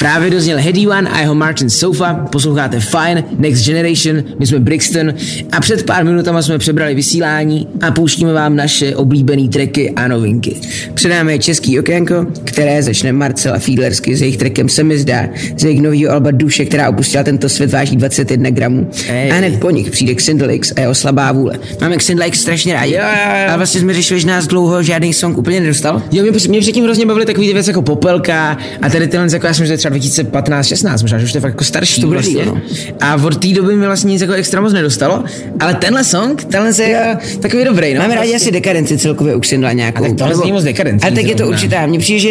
Právě 0.04 0.30
dozněl 0.30 0.58
Heady 0.58 0.86
One 0.86 1.10
a 1.10 1.20
jeho 1.20 1.34
Martin 1.34 1.70
Sofa, 1.70 2.14
posloucháte 2.14 2.80
Fine, 2.80 3.24
Next 3.38 3.66
Generation, 3.66 4.24
my 4.38 4.46
jsme 4.46 4.58
Brixton 4.58 5.14
a 5.52 5.60
před 5.60 5.86
pár 5.86 6.04
minutama 6.04 6.42
jsme 6.42 6.58
přebrali 6.58 6.94
vysílání 6.94 7.68
a 7.80 7.90
pouštíme 7.90 8.32
vám 8.32 8.56
naše 8.56 8.96
oblíbené 8.96 9.48
tracky 9.48 9.90
a 9.90 10.08
novinky. 10.08 10.56
Před 10.94 11.08
námi 11.08 11.32
je 11.32 11.38
Český 11.38 11.80
okénko, 11.80 12.26
které 12.44 12.82
začne 12.82 13.12
Marcela 13.12 13.58
Fiedlersky 13.58 14.16
s 14.16 14.20
jejich 14.20 14.36
trackem 14.36 14.68
Se 14.68 14.82
mi 14.82 14.98
zdá, 14.98 15.28
z 15.56 15.64
jejich 15.64 15.82
nového 15.82 16.12
alba 16.12 16.30
Duše, 16.30 16.64
která 16.64 16.88
opustila 16.88 17.24
tento 17.24 17.48
svět 17.48 17.72
váží 17.72 17.96
21 17.96 18.50
gramů. 18.50 18.90
Ej. 19.08 19.32
A 19.32 19.34
hned 19.34 19.60
po 19.60 19.70
nich 19.70 19.90
přijde 19.90 20.14
Xindlix 20.14 20.72
a 20.76 20.80
jeho 20.80 20.94
slabá 20.94 21.32
vůle. 21.32 21.58
Máme 21.80 21.96
Xindlix 21.96 22.40
strašně 22.40 22.74
rádi. 22.74 22.92
Jo, 22.92 23.00
jo, 23.02 23.36
jo. 23.44 23.52
A 23.52 23.56
vlastně 23.56 23.80
jsme 23.80 23.94
řešili, 23.94 24.20
že 24.20 24.26
nás 24.26 24.46
dlouho 24.46 24.82
žádný 24.82 25.12
song 25.12 25.38
úplně 25.38 25.60
nedostal. 25.60 26.02
Jo, 26.12 26.22
mě, 26.22 26.32
mě 26.48 26.60
předtím 26.60 26.84
hrozně 26.84 27.06
bavily 27.06 27.26
takové 27.26 27.52
věci 27.52 27.70
jako 27.70 27.82
Popelka 27.82 28.58
a 28.82 28.90
tady 28.90 29.08
tyhle, 29.08 29.28
jako 29.32 29.46
já 29.46 29.54
jsem 29.54 29.66
že 29.66 29.76
třeba 29.76 29.93
2015-16, 29.94 31.02
možná, 31.02 31.18
že 31.18 31.24
už 31.24 31.32
to 31.32 31.38
je 31.38 31.42
fakt 31.42 31.52
jako 31.52 31.64
starší. 31.64 32.00
To 32.00 32.08
vlastně. 32.08 32.46
no. 32.46 32.60
A 33.00 33.14
od 33.14 33.36
té 33.36 33.48
doby 33.48 33.76
mi 33.76 33.86
vlastně 33.86 34.12
nic 34.12 34.20
jako 34.20 34.32
extra 34.32 34.60
moc 34.60 34.72
nedostalo, 34.72 35.24
ale 35.60 35.74
tenhle 35.74 36.04
song, 36.04 36.44
tenhle 36.44 36.84
je 36.84 36.90
jako 36.90 37.20
takový 37.40 37.64
dobrý. 37.64 37.94
No. 37.94 38.00
Máme 38.00 38.14
rádi 38.14 38.34
asi 38.34 38.50
dekadenci 38.50 38.98
celkově 38.98 39.34
u 39.34 39.40
Xindla 39.40 39.72
nějakou. 39.72 40.04
A 40.04 40.08
tak 40.08 40.18
tohle 40.18 40.34
zní 40.34 40.52
moc 40.52 40.64
dekadencí 40.64 41.06
Ale 41.06 41.16
tak 41.16 41.24
je 41.24 41.34
to 41.34 41.48
určitá. 41.48 41.86
Mně 41.86 41.98
přijde, 41.98 42.20
že 42.20 42.30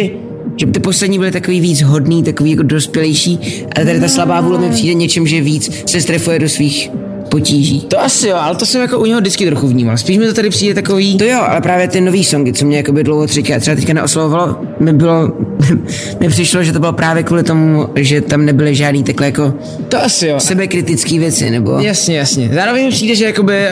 že 0.56 0.66
ty 0.66 0.80
poslední 0.80 1.18
byly 1.18 1.30
takový 1.30 1.60
víc 1.60 1.82
hodný, 1.82 2.22
takový 2.22 2.50
jako 2.50 2.62
dospělejší, 2.62 3.38
ale 3.76 3.84
tady 3.84 4.00
ta 4.00 4.08
slabá 4.08 4.40
vůle 4.40 4.58
mi 4.58 4.70
přijde 4.70 4.94
něčem, 4.94 5.26
že 5.26 5.40
víc 5.40 5.70
se 5.86 6.00
strefuje 6.00 6.38
do 6.38 6.48
svých 6.48 6.90
potíží. 7.28 7.80
To 7.80 8.00
asi 8.00 8.28
jo, 8.28 8.36
ale 8.36 8.56
to 8.56 8.66
jsem 8.66 8.80
jako 8.80 8.98
u 8.98 9.04
něho 9.04 9.20
vždycky 9.20 9.46
trochu 9.46 9.68
vnímal. 9.68 9.96
Spíš 9.96 10.18
mi 10.18 10.26
to 10.26 10.34
tady 10.34 10.50
přijde 10.50 10.74
takový... 10.74 11.18
To 11.18 11.24
jo, 11.24 11.40
ale 11.48 11.60
právě 11.60 11.88
ty 11.88 12.00
nový 12.00 12.24
songy, 12.24 12.52
co 12.52 12.64
mě 12.64 12.76
jakoby 12.76 13.04
dlouho 13.04 13.26
třikrát 13.26 13.60
třeba 13.60 13.74
teďka 13.76 13.92
neoslovovalo, 13.92 14.56
mi 14.80 14.92
bylo, 14.92 15.32
mi 16.20 16.28
přišlo, 16.28 16.62
že 16.62 16.72
to 16.72 16.80
bylo 16.80 16.92
právě 16.92 17.22
kvůli 17.22 17.42
tomu, 17.42 17.88
že 17.96 18.20
tam 18.20 18.44
nebyly 18.44 18.74
žádný 18.74 19.04
takhle 19.04 19.26
jako 19.26 19.54
To 19.88 20.02
asi 20.02 20.26
jo. 20.26 20.40
sebekritický 20.40 21.18
věci, 21.18 21.50
nebo... 21.50 21.78
Jasně, 21.78 22.16
jasně. 22.16 22.50
Zároveň 22.54 22.84
mi 22.84 22.90
přijde, 22.90 23.14
že, 23.14 23.24
jakoby, 23.24 23.66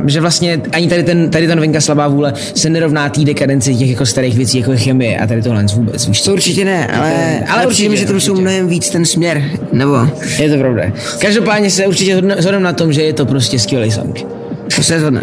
uh, 0.00 0.08
že 0.08 0.20
vlastně 0.20 0.60
ani 0.72 0.88
tady, 0.88 1.02
ten, 1.02 1.30
tady 1.30 1.48
ta 1.48 1.54
novinka 1.54 1.80
Slabá 1.80 2.08
vůle 2.08 2.32
se 2.54 2.70
nerovná 2.70 3.08
té 3.08 3.20
dekadenci 3.20 3.74
těch 3.74 3.90
jako 3.90 4.06
starých 4.06 4.36
věcí, 4.36 4.58
jako 4.58 4.72
chemie 4.76 5.18
a 5.18 5.26
tady 5.26 5.42
tohle 5.42 5.64
vůbec, 5.74 6.06
víš 6.06 6.18
To 6.20 6.24
co? 6.24 6.32
určitě 6.32 6.64
ne, 6.64 6.86
ale, 6.86 7.12
ale, 7.12 7.44
ale 7.48 7.66
určitě 7.66 7.88
mi, 7.88 7.96
že 7.96 8.06
to 8.06 8.20
jsou 8.20 8.40
mnohem 8.40 8.68
víc 8.68 8.90
ten 8.90 9.04
směr, 9.04 9.42
nebo 9.72 10.08
Je 10.38 10.50
to 10.50 10.58
pravda. 10.58 10.82
Každopádně 11.20 11.70
se 11.70 11.86
určitě 11.86 12.14
shodneme 12.14 12.64
na 12.64 12.72
tom, 12.72 12.92
že 12.92 13.02
je 13.02 13.12
to 13.12 13.26
prostě 13.26 13.58
skvělý 13.58 13.90
song. 13.90 14.26
to 14.76 14.82
se 14.82 15.00
zhodne. 15.00 15.22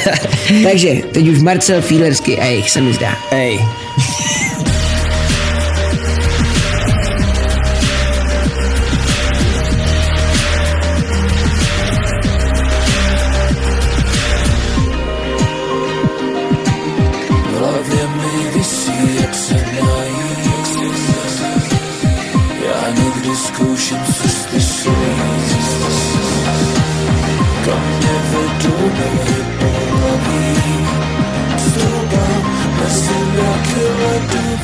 Takže, 0.62 0.94
teď 1.12 1.28
už 1.28 1.42
Marcel 1.42 1.80
Fiedlersky 1.82 2.38
a 2.38 2.44
jejich 2.44 2.70
se 2.70 2.80
mi 2.80 2.92
zdá. 2.92 3.16
Ej. 3.32 3.58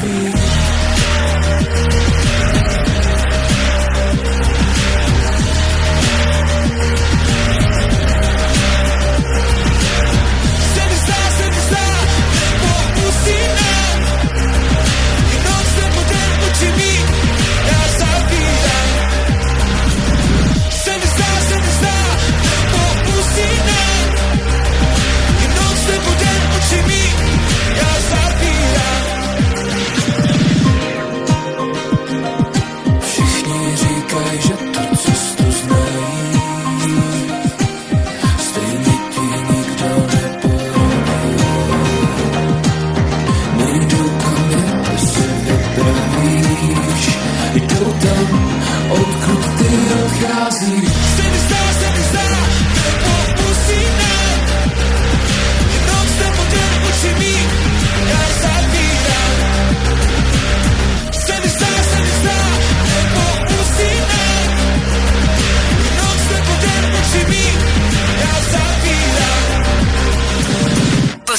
You. 0.04 0.35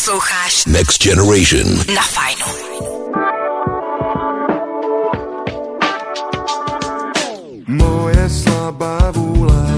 Posloucháš 0.08 0.66
Next 0.66 1.04
Generation. 1.04 1.68
na 1.96 2.02
Fajnu. 2.02 2.46
Moje 7.68 8.30
slabá 8.30 9.12
vůle 9.12 9.78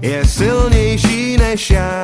je 0.00 0.24
silnější 0.24 1.36
než 1.36 1.70
já. 1.70 2.02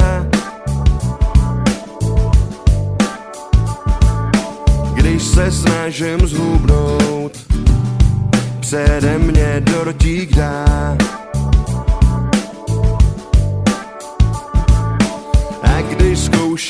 Když 4.95 5.23
se 5.23 5.52
snažím 5.52 6.26
zhubnout, 6.26 7.33
přede 8.61 9.19
mě 9.19 9.61
dortík 9.61 10.37
dá. 10.37 10.97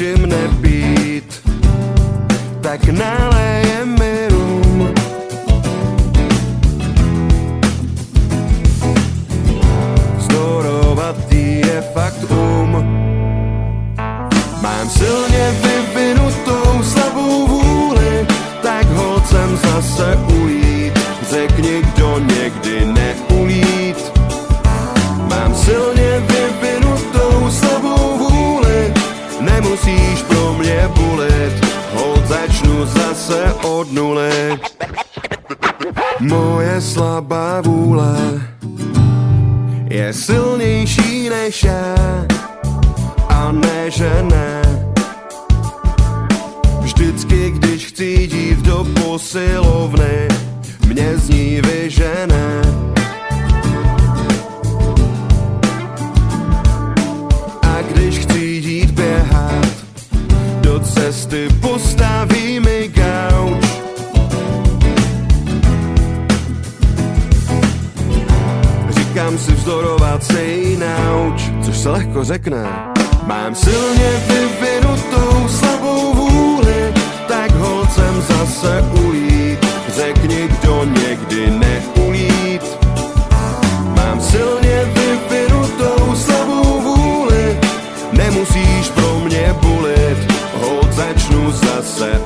Zkouším 0.01 0.29
nepít, 0.29 1.43
tak 2.61 2.85
naleje 2.85 3.85
mi 3.85 4.30
od 33.81 33.93
nuly. 33.93 34.61
Moje 36.21 36.81
slabá 36.81 37.61
vůle 37.61 38.41
je 39.91 40.13
silnější 40.13 41.29
než 41.29 41.65
já 41.65 41.95
a 43.29 43.53
ne, 43.53 43.91
že 43.91 44.11
ne. 44.23 44.63
Vždycky, 46.81 47.51
když 47.51 47.87
chci 47.87 48.05
jít 48.05 48.59
do 48.59 48.87
posilovny, 49.05 50.29
mě 50.87 51.17
z 51.17 51.29
ní 51.29 51.61
vyžene. 51.61 52.63
A 57.63 57.83
když 57.83 58.19
chci 58.19 58.39
jít 58.39 58.91
běhat, 58.91 59.67
do 60.61 60.81
cesty 60.81 61.49
postaví 61.61 62.40
vzdorovat 70.21 70.25
se 70.25 70.45
jí 70.45 70.77
nauč, 70.77 71.43
což 71.63 71.77
se 71.77 71.91
lehko 71.91 72.25
řekne. 72.25 72.65
Mám 73.27 73.55
silně 73.55 74.11
vyvinutou 74.29 75.49
slabou 75.49 76.15
vůli, 76.15 76.95
tak 77.29 77.51
holcem 77.51 78.23
zase 78.23 78.85
ulít. 79.07 79.67
Řekni, 79.97 80.49
kdo 80.49 80.85
někdy 80.85 81.51
neulít. 81.51 82.63
Mám 83.97 84.21
silně 84.21 84.85
vyvinutou 84.85 86.15
slabou 86.15 86.81
vůli, 86.81 87.61
nemusíš 88.13 88.89
pro 88.95 89.21
mě 89.25 89.55
bulit. 89.63 90.33
Hold 90.61 90.93
začnu 90.93 91.51
zase 91.51 92.21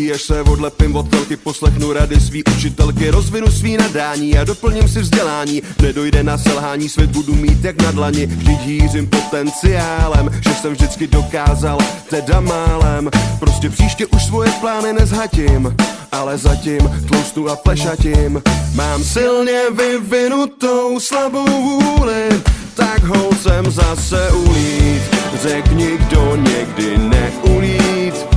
velký, 0.00 0.12
až 0.12 0.22
se 0.22 0.42
odlepím 0.42 0.96
od 0.96 1.08
telky, 1.08 1.36
poslechnu 1.36 1.92
rady 1.92 2.20
svý 2.20 2.44
učitelky, 2.56 3.10
rozvinu 3.10 3.46
svý 3.46 3.76
nadání 3.76 4.38
a 4.38 4.44
doplním 4.44 4.88
si 4.88 5.00
vzdělání. 5.00 5.62
Nedojde 5.82 6.22
na 6.22 6.38
selhání, 6.38 6.88
svět 6.88 7.10
budu 7.10 7.34
mít 7.34 7.64
jak 7.64 7.82
na 7.82 7.90
dlani, 7.90 8.26
vždyť 8.26 8.60
hýřím 8.60 9.06
potenciálem, 9.06 10.30
že 10.40 10.54
jsem 10.54 10.72
vždycky 10.72 11.06
dokázal, 11.06 11.78
teda 12.10 12.40
málem. 12.40 13.10
Prostě 13.38 13.70
příště 13.70 14.06
už 14.06 14.24
svoje 14.24 14.50
plány 14.60 14.92
nezhatím, 14.92 15.76
ale 16.12 16.38
zatím 16.38 16.80
tloustu 17.08 17.50
a 17.50 17.56
plešatím. 17.56 18.42
Mám 18.74 19.04
silně 19.04 19.60
vyvinutou 19.70 21.00
slabou 21.00 21.46
vůli, 21.46 22.42
tak 22.74 23.04
holcem 23.04 23.70
zase 23.70 24.30
ulít. 24.30 25.02
Řekni, 25.42 25.98
kdo 25.98 26.36
někdy 26.36 26.98
neulít. 26.98 28.29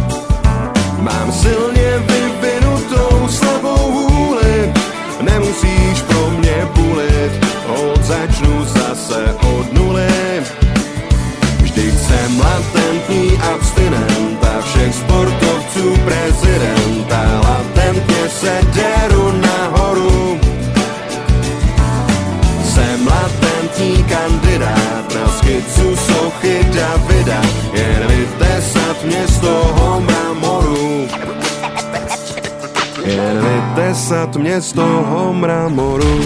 Mám 1.03 1.31
silně 1.31 1.99
vyvinutou 1.99 3.27
slabou 3.27 3.91
vůli, 3.91 4.73
nemusíš 5.21 6.01
pro 6.07 6.29
mě 6.29 6.67
bulit. 6.75 7.31
Hold 7.67 8.03
začnu 8.03 8.65
zase 8.65 9.35
od 9.41 9.73
nuly. 9.73 10.43
Vždyť 11.61 11.99
jsem 11.99 12.39
latentní 12.39 13.39
abstinent 13.53 14.43
a 14.43 14.61
všech 14.61 14.95
sportovců 14.95 15.97
prezident 16.05 17.11
a 17.11 17.41
latentně 17.49 18.29
se 18.29 18.59
deru 18.73 19.31
nahoru. 19.31 20.39
Jsem 22.63 23.07
latentní 23.07 24.03
kandidát 24.03 25.15
na 25.15 25.27
skicu 25.37 25.95
sochy 25.95 26.63
Davida, 26.63 27.41
jen 27.73 28.07
vytesat 28.07 29.03
mě 29.03 29.27
z 29.27 29.39
toho 29.39 29.82
vytesat 34.13 34.35
mě 34.35 34.61
z 34.61 34.73
toho 34.73 35.33
mramoru. 35.33 36.21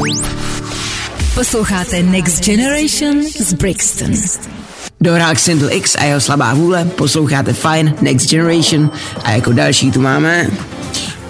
Posloucháte 1.36 2.04
Next 2.04 2.46
Generation 2.46 3.24
z 3.40 3.54
Brixton. 3.54 4.12
Dohrál 5.02 5.36
Xindl 5.36 5.68
X 5.72 5.96
a 5.96 6.04
jeho 6.04 6.22
slabá 6.22 6.54
vůle, 6.54 6.86
posloucháte 6.86 7.54
Fine, 7.54 7.94
Next 8.02 8.30
Generation 8.30 8.92
a 9.24 9.32
jako 9.32 9.52
další 9.52 9.92
tu 9.92 10.02
máme 10.02 10.48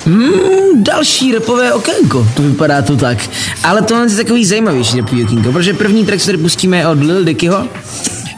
Hmm, 0.05 0.83
další 0.83 1.31
repové 1.31 1.73
okénko, 1.73 2.27
to 2.35 2.41
vypadá 2.41 2.81
to 2.81 2.95
tak. 2.95 3.17
Ale 3.63 3.81
tohle 3.81 4.05
je 4.05 4.15
takový 4.15 4.45
zajímavější 4.45 4.97
repový 4.97 5.23
okénko, 5.23 5.51
protože 5.51 5.73
první 5.73 6.05
track, 6.05 6.21
který 6.21 6.37
pustíme 6.37 6.77
je 6.77 6.87
od 6.87 6.99
Lil 6.99 7.23
Dickyho, 7.23 7.67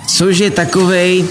což 0.08 0.38
je 0.38 0.52
takovej, 0.52 1.26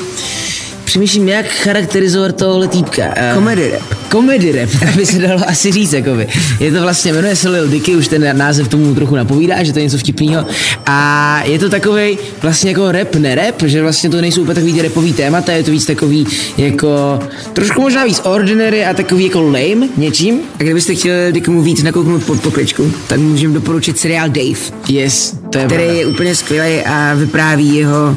přemýšlím, 0.85 1.29
jak 1.29 1.46
charakterizovat 1.46 2.37
tohle 2.37 2.68
týpka. 2.68 3.05
Uh, 3.05 3.35
comedy 3.35 3.70
rap. 3.70 3.98
Comedy 4.12 4.53
rap, 4.53 4.71
tak 4.81 4.97
by 4.97 5.07
se 5.07 5.18
dalo 5.18 5.40
asi 5.47 5.73
říct, 5.73 5.92
jakoby. 5.92 6.27
Je 6.61 6.73
to 6.73 6.83
vlastně, 6.83 7.12
jmenuje 7.12 7.37
se 7.37 7.49
Lil 7.49 7.68
Dicky, 7.68 7.97
už 7.97 8.09
ten 8.09 8.38
název 8.38 8.68
tomu 8.68 8.94
trochu 8.94 9.16
napovídá, 9.16 9.62
že 9.62 9.73
to 9.73 9.79
je 9.79 9.85
něco 9.85 9.99
vtipného. 9.99 10.47
A 10.87 11.42
je 11.44 11.59
to 11.59 11.68
takový 11.68 12.18
vlastně 12.42 12.71
jako 12.71 12.92
rap, 12.92 13.14
ne 13.14 13.35
rap, 13.35 13.62
že 13.66 13.83
vlastně 13.83 14.11
to 14.11 14.21
nejsou 14.21 14.42
úplně 14.42 14.55
takový 14.55 14.73
ty 14.73 14.83
rapový 14.83 15.12
témata, 15.12 15.53
je 15.53 15.62
to 15.62 15.71
víc 15.71 15.87
takový 15.87 16.27
jako 16.57 17.18
trošku 17.53 17.81
možná 17.81 18.05
víc 18.05 18.21
ordinary 18.25 18.85
a 18.85 18.94
takový 18.94 19.25
jako 19.25 19.42
lame 19.42 19.88
něčím. 19.97 20.40
A 20.61 20.62
kdybyste 20.62 20.94
chtěli 20.94 21.33
Dickymu 21.33 21.62
víc 21.62 21.83
nakouknout 21.83 22.25
pod 22.25 22.40
pokličku, 22.40 22.92
tak 23.09 23.21
můžeme 23.21 23.55
doporučit 23.55 23.99
seriál 23.99 24.29
Dave. 24.29 24.61
Yes, 24.88 25.37
to 25.51 25.59
je 25.59 25.66
který 25.66 25.85
pravda. 25.85 26.01
je 26.01 26.07
úplně 26.07 26.35
skvělý 26.35 26.81
a 26.85 27.14
vypráví 27.14 27.77
jeho 27.77 28.16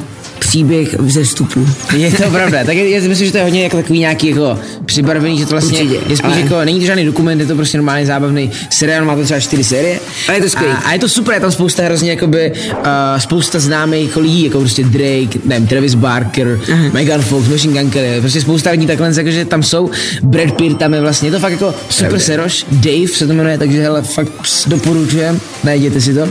příběh 0.51 0.99
vzestupu. 0.99 1.67
Je 1.97 2.11
to 2.11 2.23
pravda, 2.23 2.63
tak 2.63 2.75
je, 2.75 2.89
je, 2.89 3.01
myslím, 3.01 3.25
že 3.25 3.31
to 3.31 3.37
je 3.37 3.43
hodně 3.43 3.63
jako 3.63 3.77
takový 3.77 3.99
nějaký 3.99 4.27
jako 4.27 4.59
přibarvený, 4.85 5.37
že 5.37 5.45
to 5.45 5.51
vlastně 5.51 5.79
Určitě, 5.79 5.99
je 6.07 6.17
spíš 6.17 6.31
ale- 6.31 6.41
jako, 6.41 6.65
není 6.65 6.79
to 6.79 6.85
žádný 6.85 7.05
dokument, 7.05 7.39
je 7.39 7.45
to 7.45 7.55
prostě 7.55 7.77
normálně 7.77 8.05
zábavný 8.05 8.51
seriál, 8.69 9.05
má 9.05 9.15
to 9.15 9.23
třeba 9.23 9.39
čtyři 9.39 9.63
série. 9.63 9.99
Ale 10.27 10.37
je 10.37 10.41
to 10.41 10.49
skvělý. 10.49 10.73
A, 10.73 10.77
a, 10.77 10.93
je 10.93 10.99
to 10.99 11.09
super, 11.09 11.33
je 11.33 11.39
tam 11.39 11.51
spousta 11.51 11.83
hrozně 11.83 12.09
jakoby, 12.09 12.51
uh, 12.51 12.85
spousta 13.17 13.59
známých 13.59 14.07
jako 14.07 14.19
lidí, 14.19 14.43
jako 14.43 14.59
prostě 14.59 14.83
Drake, 14.83 15.39
nevím, 15.45 15.67
Travis 15.67 15.95
Barker, 15.95 16.59
Megan 16.93 17.21
Fox, 17.21 17.47
Machine 17.47 17.81
Gun 17.81 17.91
Kelly, 17.91 18.21
prostě 18.21 18.41
spousta 18.41 18.71
lidí 18.71 18.87
takhle, 18.87 19.13
jakože 19.17 19.45
tam 19.45 19.63
jsou, 19.63 19.89
Brad 20.23 20.51
Pitt 20.51 20.79
tam 20.79 20.93
je 20.93 21.01
vlastně, 21.01 21.27
je 21.27 21.31
to 21.31 21.39
fakt 21.39 21.51
jako 21.51 21.73
super 21.89 22.19
seroš, 22.19 22.65
Dave 22.71 23.07
se 23.07 23.27
to 23.27 23.33
jmenuje, 23.33 23.57
takže 23.57 23.81
hele, 23.81 24.01
fakt 24.01 24.31
doporučujem, 24.67 25.39
najděte 25.63 26.01
si 26.01 26.13
to. 26.13 26.27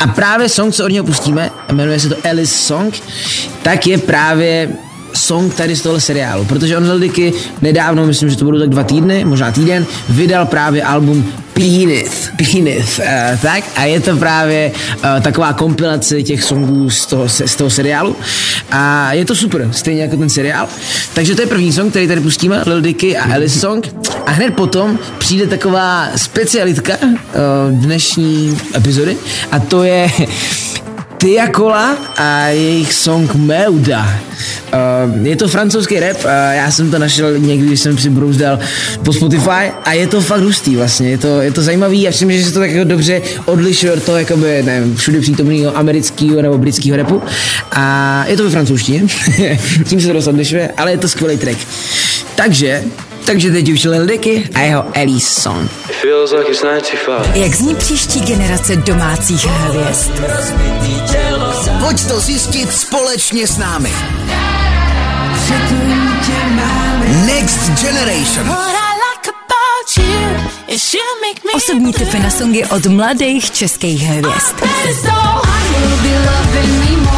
A 0.00 0.06
právě 0.06 0.48
song, 0.48 0.74
co 0.74 0.84
od 0.84 0.92
něho 0.92 1.06
pustíme, 1.06 1.50
jmenuje 1.72 2.00
se 2.00 2.08
to 2.08 2.16
Alice 2.30 2.54
Song, 2.54 2.94
tak 3.62 3.86
je 3.86 3.98
právě 3.98 4.68
song 5.14 5.54
tady 5.54 5.76
z 5.76 5.82
tohle 5.82 6.00
seriálu, 6.00 6.44
protože 6.44 6.76
on 6.76 7.00
Dicky 7.00 7.32
nedávno, 7.62 8.06
myslím, 8.06 8.30
že 8.30 8.36
to 8.36 8.44
budou 8.44 8.58
tak 8.58 8.68
dva 8.68 8.84
týdny, 8.84 9.24
možná 9.24 9.52
týden, 9.52 9.86
vydal 10.08 10.46
právě 10.46 10.82
album 10.82 11.32
Penis, 11.52 12.28
Penis, 12.36 12.98
uh, 12.98 13.04
tak? 13.42 13.64
A 13.76 13.84
je 13.84 14.00
to 14.00 14.16
právě 14.16 14.72
uh, 14.96 15.22
taková 15.22 15.52
kompilace 15.52 16.22
těch 16.22 16.42
songů 16.42 16.90
z 16.90 17.06
toho, 17.06 17.28
z 17.28 17.56
toho 17.56 17.70
seriálu. 17.70 18.16
A 18.70 19.12
je 19.12 19.24
to 19.24 19.34
super, 19.34 19.68
stejně 19.72 20.02
jako 20.02 20.16
ten 20.16 20.30
seriál. 20.30 20.68
Takže 21.14 21.34
to 21.34 21.40
je 21.40 21.46
první 21.46 21.72
song, 21.72 21.90
který 21.90 22.08
tady 22.08 22.20
pustíme, 22.20 22.62
Lil 22.66 22.80
Dicky 22.80 23.16
a 23.16 23.34
Alice 23.34 23.60
song. 23.60 23.94
A 24.26 24.30
hned 24.30 24.54
potom 24.54 24.98
přijde 25.18 25.46
taková 25.46 26.08
specialitka 26.16 26.94
uh, 27.02 27.10
dnešní 27.70 28.58
epizody 28.76 29.16
a 29.50 29.58
to 29.58 29.82
je 29.82 30.10
Tia 31.22 31.46
Cola 31.54 31.96
a 32.18 32.48
jejich 32.48 32.92
song 32.92 33.34
Meuda. 33.34 34.02
Uh, 34.74 35.26
je 35.26 35.36
to 35.36 35.48
francouzský 35.48 36.00
rap, 36.00 36.16
uh, 36.24 36.30
já 36.52 36.70
jsem 36.70 36.90
to 36.90 36.98
našel 36.98 37.38
někdy, 37.38 37.66
když 37.66 37.80
jsem 37.80 37.98
si 37.98 38.10
brouzdal 38.10 38.58
po 39.04 39.12
Spotify 39.12 39.70
a 39.84 39.92
je 39.92 40.06
to 40.06 40.20
fakt 40.20 40.40
hustý 40.40 40.76
vlastně, 40.76 41.10
je 41.10 41.18
to, 41.18 41.40
je 41.40 41.52
to 41.52 41.62
zajímavý 41.62 42.06
a 42.06 42.10
myslím, 42.10 42.32
že 42.32 42.44
se 42.44 42.52
to 42.52 42.58
tak 42.58 42.70
jako 42.70 42.88
dobře 42.88 43.22
odlišuje 43.44 43.92
od 43.92 44.02
toho 44.02 44.18
jakoby, 44.18 44.62
nevím, 44.62 44.96
všude 44.96 45.20
přítomného 45.20 45.76
amerického 45.76 46.42
nebo 46.42 46.58
britského 46.58 46.96
rapu 46.96 47.22
a 47.70 48.24
je 48.28 48.36
to 48.36 48.44
ve 48.44 48.50
francouzštině, 48.50 49.06
tím 49.84 50.00
se 50.00 50.06
to 50.06 50.12
dost 50.12 50.26
odlišuje, 50.26 50.70
ale 50.76 50.90
je 50.90 50.98
to 50.98 51.08
skvělý 51.08 51.36
track. 51.36 51.58
Takže, 52.34 52.84
takže 53.26 53.50
teď 53.50 53.72
už 53.72 53.84
Lil 53.84 54.06
Dicky 54.06 54.48
a 54.54 54.60
jeho 54.60 54.84
Elise 54.94 55.40
song. 55.40 55.70
Feels 56.00 56.32
like 56.32 56.50
it's 56.50 56.62
95. 56.62 57.36
Jak 57.36 57.54
zní 57.54 57.74
příští 57.74 58.20
generace 58.20 58.76
domácích 58.76 59.44
hvězd? 59.46 60.10
Pojď 61.84 62.06
to 62.08 62.20
zjistit 62.20 62.72
společně 62.72 63.46
s 63.46 63.58
námi. 63.58 63.92
Next 67.26 67.82
Generation. 67.82 68.56
Osobní 71.54 71.92
tipy 71.92 72.18
na 72.18 72.30
songy 72.30 72.64
od 72.64 72.86
mladých 72.86 73.50
českých 73.50 74.02
hvězd. 74.02 74.54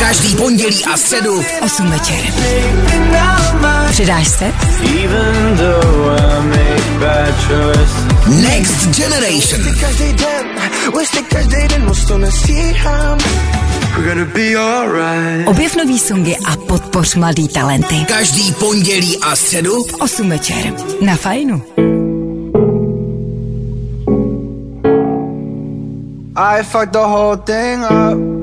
Každý 0.09 0.37
pondělí 0.37 0.85
a 0.85 0.97
středu 0.97 1.43
8 1.63 1.91
večer. 1.91 2.19
Přidáš 3.91 4.29
se? 4.29 4.53
Next 8.27 8.89
Generation. 8.97 9.63
Objev 15.47 15.77
nový 15.77 15.99
songy 15.99 16.37
a 16.45 16.57
podpoř 16.57 17.15
mladý 17.15 17.49
talenty. 17.49 18.05
Každý 18.09 18.53
pondělí 18.53 19.19
a 19.19 19.37
středu 19.37 19.85
8 20.01 20.31
večer. 20.31 20.73
Na 21.01 21.17
fajnu. 21.17 21.63
I 26.37 26.63
fucked 26.63 26.93
the 26.93 26.99
whole 26.99 27.37
thing 27.37 27.83
up. 27.83 28.34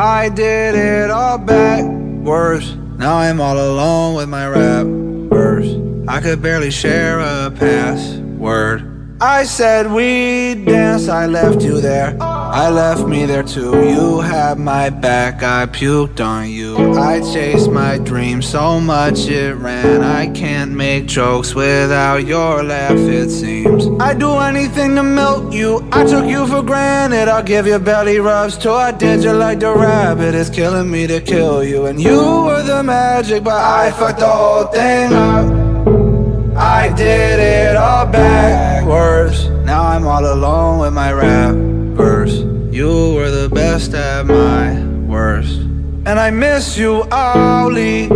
I 0.00 0.28
did 0.28 0.76
it 0.76 1.10
all 1.10 1.38
backwards. 1.38 2.76
Now 2.98 3.16
I'm 3.16 3.40
all 3.40 3.58
alone 3.58 4.14
with 4.14 4.28
my 4.28 4.46
rap 4.46 4.86
verse. 4.86 5.74
I 6.06 6.20
could 6.20 6.40
barely 6.40 6.70
share 6.70 7.18
a 7.18 7.50
password. 7.50 9.16
I 9.20 9.42
said 9.42 9.90
we'd 9.90 10.66
dance, 10.66 11.08
I 11.08 11.26
left 11.26 11.62
you 11.62 11.80
there. 11.80 12.16
I 12.50 12.70
left 12.70 13.06
me 13.06 13.26
there 13.26 13.42
too. 13.42 13.86
You 13.86 14.20
had 14.20 14.58
my 14.58 14.88
back, 14.88 15.42
I 15.42 15.66
puked 15.66 16.18
on 16.24 16.48
you. 16.48 16.94
I 16.94 17.20
chased 17.20 17.70
my 17.70 17.98
dream 17.98 18.40
so 18.40 18.80
much 18.80 19.28
it 19.28 19.54
ran. 19.56 20.02
I 20.02 20.30
can't 20.30 20.72
make 20.72 21.04
jokes 21.04 21.54
without 21.54 22.24
your 22.24 22.62
laugh, 22.62 22.96
it 22.96 23.28
seems. 23.28 23.86
I'd 24.00 24.18
do 24.18 24.38
anything 24.38 24.94
to 24.94 25.02
milk 25.02 25.52
you. 25.52 25.86
I 25.92 26.04
took 26.04 26.24
you 26.24 26.46
for 26.46 26.62
granted. 26.62 27.28
I'll 27.28 27.42
give 27.42 27.66
you 27.66 27.78
belly 27.78 28.18
rubs 28.18 28.56
till 28.56 28.72
I 28.72 28.92
did 28.92 29.22
you 29.22 29.32
like 29.34 29.60
the 29.60 29.74
rabbit. 29.74 30.34
It's 30.34 30.48
killing 30.48 30.90
me 30.90 31.06
to 31.06 31.20
kill 31.20 31.62
you. 31.62 31.84
And 31.84 32.00
you 32.00 32.18
were 32.46 32.62
the 32.62 32.82
magic, 32.82 33.44
but 33.44 33.60
I 33.60 33.90
fucked 33.90 34.20
the 34.20 34.26
whole 34.26 34.64
thing 34.64 35.12
up. 35.12 36.56
I 36.56 36.88
did 36.96 37.40
it 37.40 37.76
all 37.76 38.06
backwards. 38.06 39.48
Now 39.66 39.82
I'm 39.82 40.06
all 40.06 40.24
alone 40.24 40.78
with 40.80 40.94
my 40.94 41.12
rap 41.12 41.67
verse. 41.98 42.38
You 42.70 43.14
were 43.14 43.30
the 43.30 43.48
best 43.52 43.92
at 43.92 44.24
my 44.24 44.80
worst. 45.06 45.58
And 46.06 46.18
I 46.26 46.30
miss 46.30 46.78
you, 46.78 47.02
Ollie. 47.10 48.06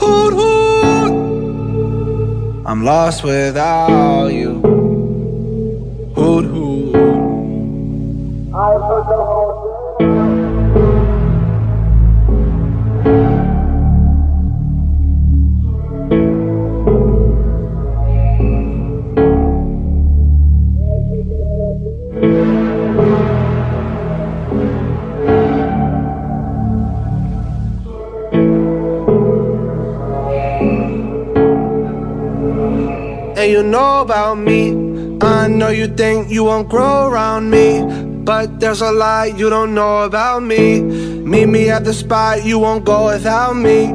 Hoot 0.00 0.32
hoot. 0.38 1.12
I'm 2.66 2.82
lost 2.82 3.22
without 3.22 4.28
you. 4.28 4.52
Hoot 6.16 6.44
hoot. 6.46 6.94
And 33.40 33.50
you 33.50 33.62
know 33.62 34.02
about 34.02 34.34
me. 34.34 34.68
I 35.22 35.48
know 35.48 35.70
you 35.70 35.86
think 35.86 36.28
you 36.28 36.44
won't 36.44 36.68
grow 36.68 37.08
around 37.08 37.48
me. 37.48 37.80
But 38.22 38.60
there's 38.60 38.82
a 38.82 38.92
lot 38.92 39.38
you 39.38 39.48
don't 39.48 39.74
know 39.74 40.02
about 40.02 40.42
me. 40.42 40.82
Meet 40.82 41.46
me 41.46 41.70
at 41.70 41.84
the 41.84 41.94
spot, 41.94 42.44
you 42.44 42.58
won't 42.58 42.84
go 42.84 43.06
without 43.06 43.54
me. 43.54 43.86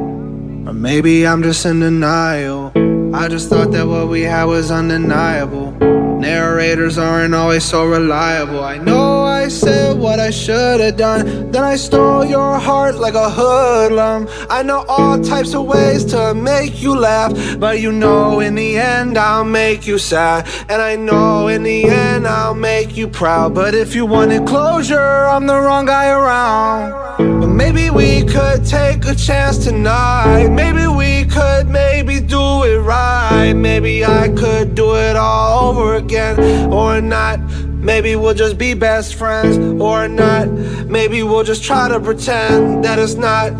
Or 0.66 0.72
maybe 0.72 1.24
I'm 1.28 1.44
just 1.44 1.64
in 1.64 1.78
denial. 1.78 2.72
I 3.14 3.28
just 3.28 3.48
thought 3.48 3.70
that 3.70 3.86
what 3.86 4.08
we 4.08 4.22
had 4.22 4.46
was 4.46 4.72
undeniable. 4.72 5.70
Narrators 6.18 6.98
aren't 6.98 7.32
always 7.32 7.62
so 7.62 7.86
reliable. 7.86 8.64
I 8.64 8.78
know 8.78 9.05
Said 9.48 9.98
what 9.98 10.18
I 10.18 10.30
should 10.30 10.80
have 10.80 10.96
done. 10.96 11.50
Then 11.50 11.62
I 11.62 11.76
stole 11.76 12.24
your 12.24 12.58
heart 12.58 12.96
like 12.96 13.14
a 13.14 13.30
hoodlum. 13.30 14.28
I 14.50 14.62
know 14.62 14.84
all 14.88 15.22
types 15.22 15.54
of 15.54 15.66
ways 15.66 16.04
to 16.06 16.34
make 16.34 16.82
you 16.82 16.98
laugh. 16.98 17.32
But 17.58 17.80
you 17.80 17.92
know, 17.92 18.40
in 18.40 18.56
the 18.56 18.76
end, 18.76 19.16
I'll 19.16 19.44
make 19.44 19.86
you 19.86 19.98
sad. 19.98 20.46
And 20.68 20.82
I 20.82 20.96
know 20.96 21.48
in 21.48 21.62
the 21.62 21.84
end, 21.84 22.26
I'll 22.26 22.54
make 22.54 22.96
you 22.96 23.08
proud. 23.08 23.54
But 23.54 23.74
if 23.74 23.94
you 23.94 24.04
wanted 24.04 24.46
closure, 24.46 25.26
I'm 25.26 25.46
the 25.46 25.58
wrong 25.58 25.86
guy 25.86 26.10
around. 26.10 27.16
But 27.40 27.48
maybe 27.48 27.88
we 27.88 28.24
could 28.24 28.64
take 28.66 29.06
a 29.06 29.14
chance 29.14 29.58
tonight. 29.58 30.48
Maybe 30.48 30.86
we 30.86 31.24
could 31.24 31.68
maybe 31.68 32.20
do 32.20 32.64
it 32.64 32.78
right. 32.78 33.54
Maybe 33.54 34.04
I 34.04 34.28
could 34.28 34.74
do 34.74 34.96
it 34.96 35.16
all 35.16 35.70
over 35.70 35.94
again 35.94 36.70
or 36.72 37.00
not. 37.00 37.38
Maybe 37.86 38.16
we'll 38.16 38.34
just 38.34 38.58
be 38.58 38.74
best 38.74 39.14
friends 39.14 39.56
or 39.80 40.08
not. 40.08 40.48
Maybe 40.88 41.22
we'll 41.22 41.44
just 41.44 41.62
try 41.62 41.88
to 41.88 42.00
pretend 42.00 42.84
that 42.84 42.98
it's 42.98 43.14
not. 43.14 43.52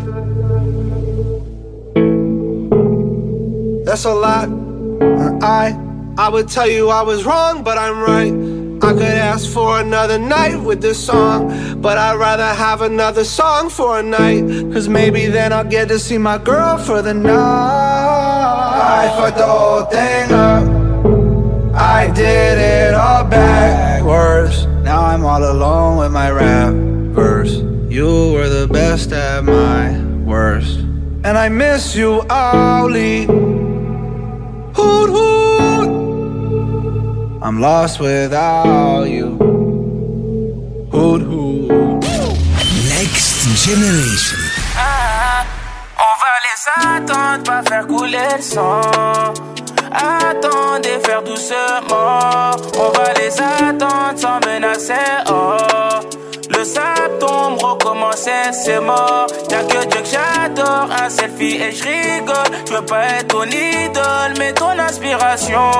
That's 3.85 4.03
a 4.03 4.13
lot. 4.13 4.49
I 5.41 5.79
I 6.17 6.27
would 6.27 6.49
tell 6.49 6.69
you 6.69 6.89
I 6.89 7.03
was 7.03 7.23
wrong, 7.23 7.63
but 7.63 7.77
I'm 7.77 7.99
right. 8.01 8.33
I 8.83 8.91
could 8.91 9.17
ask 9.31 9.49
for 9.49 9.79
another 9.79 10.19
night 10.19 10.57
with 10.57 10.81
this 10.81 10.99
song, 11.03 11.81
but 11.81 11.97
I'd 11.97 12.15
rather 12.15 12.53
have 12.53 12.81
another 12.81 13.23
song 13.23 13.69
for 13.69 13.97
a 13.99 14.03
night. 14.03 14.43
Cause 14.73 14.89
maybe 14.89 15.27
then 15.27 15.53
I'll 15.53 15.63
get 15.63 15.87
to 15.87 15.99
see 15.99 16.17
my 16.17 16.37
girl 16.37 16.77
for 16.77 17.01
the 17.01 17.13
night. 17.13 17.31
I 17.31 19.07
fucked 19.17 19.37
the 19.37 19.45
whole 19.45 19.85
thing 19.85 20.33
up. 20.33 20.76
I 21.77 22.07
did 22.07 22.57
it 22.57 22.93
all 22.95 23.23
backwards. 23.23 24.65
Now 24.83 25.05
I'm 25.05 25.23
all 25.23 25.43
alone 25.43 25.97
with 25.99 26.11
my 26.11 26.31
rap 26.31 26.73
verse. 27.13 27.57
You 27.87 28.33
were 28.33 28.49
the 28.49 28.67
best 28.67 29.11
at 29.11 29.43
my 29.43 30.01
worst. 30.25 30.79
And 31.23 31.37
I 31.37 31.49
miss 31.49 31.95
you, 31.95 32.21
Ollie. 32.29 33.25
Hoot 34.75 35.09
hoot. 35.15 35.89
I'm 37.43 37.59
lost 37.61 37.99
without 37.99 39.03
you. 39.03 39.37
Hoot 40.91 41.21
hoot. 41.21 42.03
Next 42.89 43.37
Generation. 43.65 44.39
Ah, 44.75 44.81
ah. 44.81 45.45
On 46.05 46.13
va 46.21 46.33
les 46.45 46.61
attendre, 46.75 47.43
pas 47.43 47.63
faire 47.63 47.87
couler 47.87 48.17
le 48.35 48.41
sang. 48.41 49.56
Attendez, 49.97 50.99
faire 51.05 51.23
doucement. 51.23 52.51
On 52.77 52.89
va 52.97 53.13
les 53.19 53.33
attendre 53.39 54.17
sans 54.17 54.39
menacer. 54.47 54.93
Oh, 55.29 55.57
Le 56.49 56.63
sable 56.63 57.17
tombe, 57.19 57.61
recommencer, 57.61 58.51
c'est 58.51 58.79
mort. 58.79 59.27
Y'a 59.49 59.63
que 59.63 59.85
Dieu 59.85 60.01
que 60.01 60.07
j'adore, 60.07 60.89
un 61.03 61.09
selfie 61.09 61.55
et 61.61 61.71
je 61.71 61.83
rigole. 61.83 62.35
Je 62.67 62.73
veux 62.73 62.85
pas 62.85 63.05
être 63.19 63.27
ton 63.27 63.43
idole, 63.43 64.33
mais 64.37 64.53
ton 64.53 64.77
inspiration. 64.77 65.71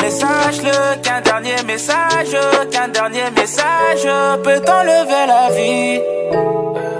Mais 0.00 0.10
sache-le 0.10 1.00
qu'un 1.02 1.20
dernier 1.20 1.62
message, 1.66 2.36
qu'un 2.70 2.88
dernier 2.88 3.30
message 3.36 4.08
peut 4.42 4.60
t'enlever 4.60 5.26
la 5.26 5.50
vie. 5.50 6.00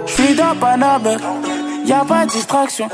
Je 0.06 0.12
suis 0.12 0.34
dans 0.34 0.54
Paname, 0.60 1.18
y 1.84 1.92
a 1.92 2.04
pas 2.04 2.24
de 2.24 2.30
distraction. 2.30 2.88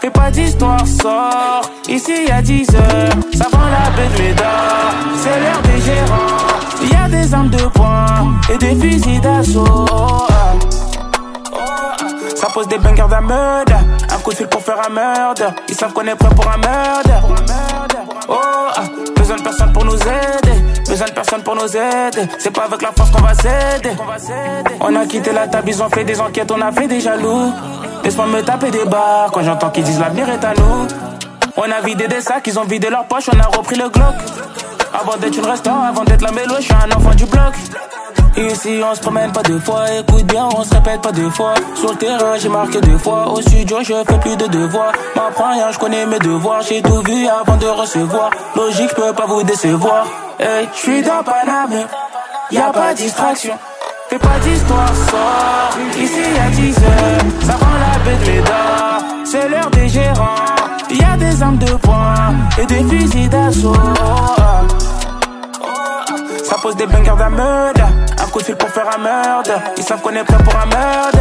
Fais 0.00 0.10
pas 0.10 0.30
d'histoire, 0.30 0.86
sors. 0.86 1.62
Ici 1.88 2.12
y'a 2.28 2.40
10 2.40 2.68
heures, 2.74 3.10
ça 3.36 3.46
vend 3.50 3.66
la 3.66 3.90
baie 3.96 4.32
de. 4.32 4.38
C'est 5.16 5.40
l'heure 5.40 5.62
des 5.62 5.80
gérants. 5.80 6.92
Y 6.92 6.94
a 6.94 7.08
des 7.08 7.34
armes 7.34 7.50
de 7.50 7.66
poing 7.66 8.34
et 8.52 8.58
des 8.58 8.76
fusils 8.76 9.20
d'assaut. 9.20 9.86
Ça 12.36 12.46
pose 12.54 12.68
des 12.68 12.78
bangers 12.78 13.08
d'un 13.10 13.20
meurtre. 13.20 13.72
Un 14.10 14.18
coup 14.18 14.30
de 14.30 14.36
fil 14.36 14.46
pour 14.46 14.62
faire 14.62 14.80
un 14.86 14.90
meurtre. 14.90 15.52
Ils 15.68 15.74
savent 15.74 15.92
qu'on 15.92 16.06
est 16.06 16.14
prêt 16.14 16.28
pour 16.28 16.46
un 16.46 16.58
meurtre. 16.58 18.17
Oh, 18.28 18.36
ah. 18.36 18.84
besoin 19.16 19.36
de 19.36 19.42
personne 19.42 19.72
pour 19.72 19.84
nous 19.84 19.96
aider. 19.96 20.62
Besoin 20.86 21.06
de 21.06 21.12
personne 21.12 21.42
pour 21.42 21.54
nous 21.54 21.76
aider. 21.76 22.28
C'est 22.38 22.50
pas 22.50 22.64
avec 22.64 22.82
la 22.82 22.92
force 22.92 23.10
qu'on 23.10 23.22
va 23.22 23.34
s'aider. 23.34 23.96
On 24.80 24.94
a 24.94 25.06
quitté 25.06 25.32
la 25.32 25.48
table, 25.48 25.70
ils 25.70 25.82
ont 25.82 25.88
fait 25.88 26.04
des 26.04 26.20
enquêtes, 26.20 26.50
on 26.50 26.60
a 26.60 26.70
fait 26.70 26.86
des 26.86 27.00
jaloux. 27.00 27.52
Laisse-moi 28.04 28.26
me 28.26 28.42
taper 28.42 28.70
des 28.70 28.84
barres 28.84 29.30
quand 29.32 29.42
j'entends 29.42 29.70
qu'ils 29.70 29.84
disent 29.84 30.00
l'avenir 30.00 30.28
est 30.28 30.44
à 30.44 30.52
nous. 30.54 30.86
On 31.56 31.62
a 31.62 31.80
vidé 31.80 32.06
des 32.06 32.20
sacs, 32.20 32.46
ils 32.46 32.58
ont 32.58 32.64
vidé 32.64 32.90
leurs 32.90 33.06
poches, 33.06 33.28
on 33.34 33.40
a 33.40 33.46
repris 33.46 33.76
le 33.76 33.88
Glock. 33.88 34.14
Avant 34.92 35.16
d'être 35.16 35.36
une 35.36 35.46
restaurant, 35.46 35.82
avant 35.82 36.04
d'être 36.04 36.22
la 36.22 36.32
mélo, 36.32 36.54
je 36.58 36.62
suis 36.62 36.74
un 36.74 36.96
enfant 36.96 37.14
du 37.14 37.24
bloc. 37.24 37.54
Ici 38.38 38.80
on 38.88 38.94
se 38.94 39.00
promène 39.00 39.32
pas 39.32 39.42
deux 39.42 39.58
fois, 39.58 39.90
écoute 39.98 40.24
bien, 40.26 40.48
on 40.56 40.62
se 40.62 40.72
répète 40.72 41.02
pas 41.02 41.10
deux 41.10 41.28
fois. 41.30 41.54
Sur 41.74 41.90
le 41.90 41.96
terrain 41.96 42.36
j'ai 42.40 42.48
marqué 42.48 42.80
deux 42.80 42.96
fois, 42.98 43.28
au 43.32 43.40
studio 43.40 43.78
je 43.82 43.94
fais 44.06 44.18
plus 44.20 44.36
de 44.36 44.46
devoirs. 44.46 44.92
M'apprends 45.16 45.52
rien, 45.52 45.72
je 45.72 45.78
connais 45.78 46.06
mes 46.06 46.20
devoirs, 46.20 46.62
j'ai 46.62 46.80
tout 46.80 47.02
vu 47.02 47.26
avant 47.26 47.56
de 47.56 47.66
recevoir. 47.66 48.30
Logique, 48.54 48.90
je 48.90 48.94
peux 48.94 49.12
pas 49.12 49.26
vous 49.26 49.42
décevoir. 49.42 50.06
Hey, 50.38 50.68
je 50.72 50.78
suis 50.78 51.02
dans 51.02 51.24
Paname, 51.24 51.86
y 52.52 52.58
a 52.58 52.72
pas 52.72 52.92
de 52.92 52.98
distraction. 52.98 53.54
Fais 54.08 54.18
pas 54.18 54.38
d'histoire, 54.42 54.88
sors. 55.10 56.00
Ici 56.00 56.22
y'a 56.36 56.48
10 56.50 56.78
heures, 56.78 57.20
ça 57.42 57.52
rend 57.52 57.74
la 57.82 58.24
de 58.24 58.30
Médard. 58.30 59.02
C'est 59.24 59.48
l'heure 59.48 59.70
des 59.70 59.88
gérants. 59.88 60.36
Y 60.90 61.04
a 61.04 61.16
des 61.16 61.42
armes 61.42 61.58
de 61.58 61.72
poing 61.74 62.14
et 62.58 62.64
des 62.64 62.84
fusils 62.84 63.28
d'assaut. 63.28 63.74
Ça 66.44 66.56
pose 66.62 66.76
des 66.76 66.86
bangers 66.86 67.28
meurtre. 67.30 67.82
Un 68.20 68.26
coup 68.28 68.38
de 68.40 68.44
fil 68.44 68.56
pour 68.56 68.68
faire 68.70 68.88
un 68.94 68.98
meurtre. 68.98 69.52
Ils 69.76 69.82
savent 69.82 70.00
qu'on 70.00 70.14
est 70.14 70.24
prêt 70.24 70.42
pour 70.44 70.54
un 70.56 70.66
meurtre. 70.66 71.18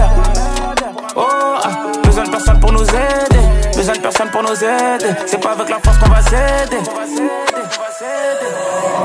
Oh, 1.16 1.24
ah, 1.64 1.70
besoin 2.04 2.24
de 2.24 2.30
personne 2.30 2.60
pour 2.60 2.72
nous 2.72 2.84
aider. 2.84 3.38
Besoin 3.76 3.94
de 3.96 4.00
personne 4.00 4.30
pour 4.30 4.44
nous 4.44 4.64
aider. 4.64 5.14
C'est 5.26 5.40
pas 5.40 5.52
avec 5.52 5.70
la 5.70 5.80
force 5.80 5.98
qu'on 5.98 6.10
va 6.10 6.22
s'aider. 6.22 6.78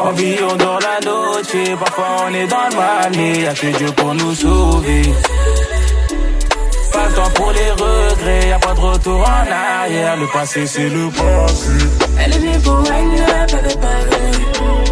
On 0.05 0.11
vit, 0.13 0.37
on 0.51 0.57
dort 0.57 0.79
la 0.81 1.01
noche. 1.05 1.79
Parfois 1.79 2.07
on 2.27 2.35
est 2.35 2.47
dans 2.47 2.69
le 2.71 2.77
mal, 2.77 3.13
mais 3.17 3.41
y'a 3.43 3.55
que 3.55 3.67
Dieu 3.67 3.93
pour 3.93 4.15
nous 4.15 4.35
sauver. 4.35 5.03
Pas 6.93 7.09
le 7.09 7.15
temps 7.15 7.31
pour 7.35 7.53
les 7.53 7.71
regrets, 7.71 8.49
y 8.49 8.53
a 8.53 8.59
pas 8.59 8.75
de 8.75 8.81
retour 8.81 9.21
en 9.21 9.83
arrière. 9.83 10.17
Le 10.17 10.27
passé 10.27 10.67
c'est 10.67 10.89
le 10.89 11.09
passé. 11.11 11.71
Elle 12.19 12.33
est 12.33 12.39
venue 12.39 12.59
pour 12.61 12.83
elle 12.87 13.79
pas. 13.79 14.92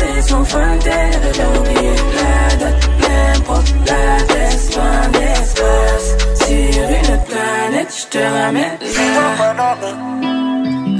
Elle 0.00 0.04
a 0.04 0.14
posé 0.14 0.28
son 0.28 0.44
fontaine, 0.44 1.12
elle 1.12 1.20
veut 1.20 1.32
pas 1.32 1.58
oublier 1.58 1.94
la 2.16 2.56
date, 2.56 2.90
l'impro, 3.00 3.54
la 3.86 4.24
baisse, 4.24 4.76
loin 4.76 5.08
d'espace. 5.12 6.08
Sur 6.46 6.88
une 6.90 7.20
planète, 7.24 7.94
je 7.98 8.06
te 8.06 8.18
ramène 8.18 8.78
là. 9.56 9.76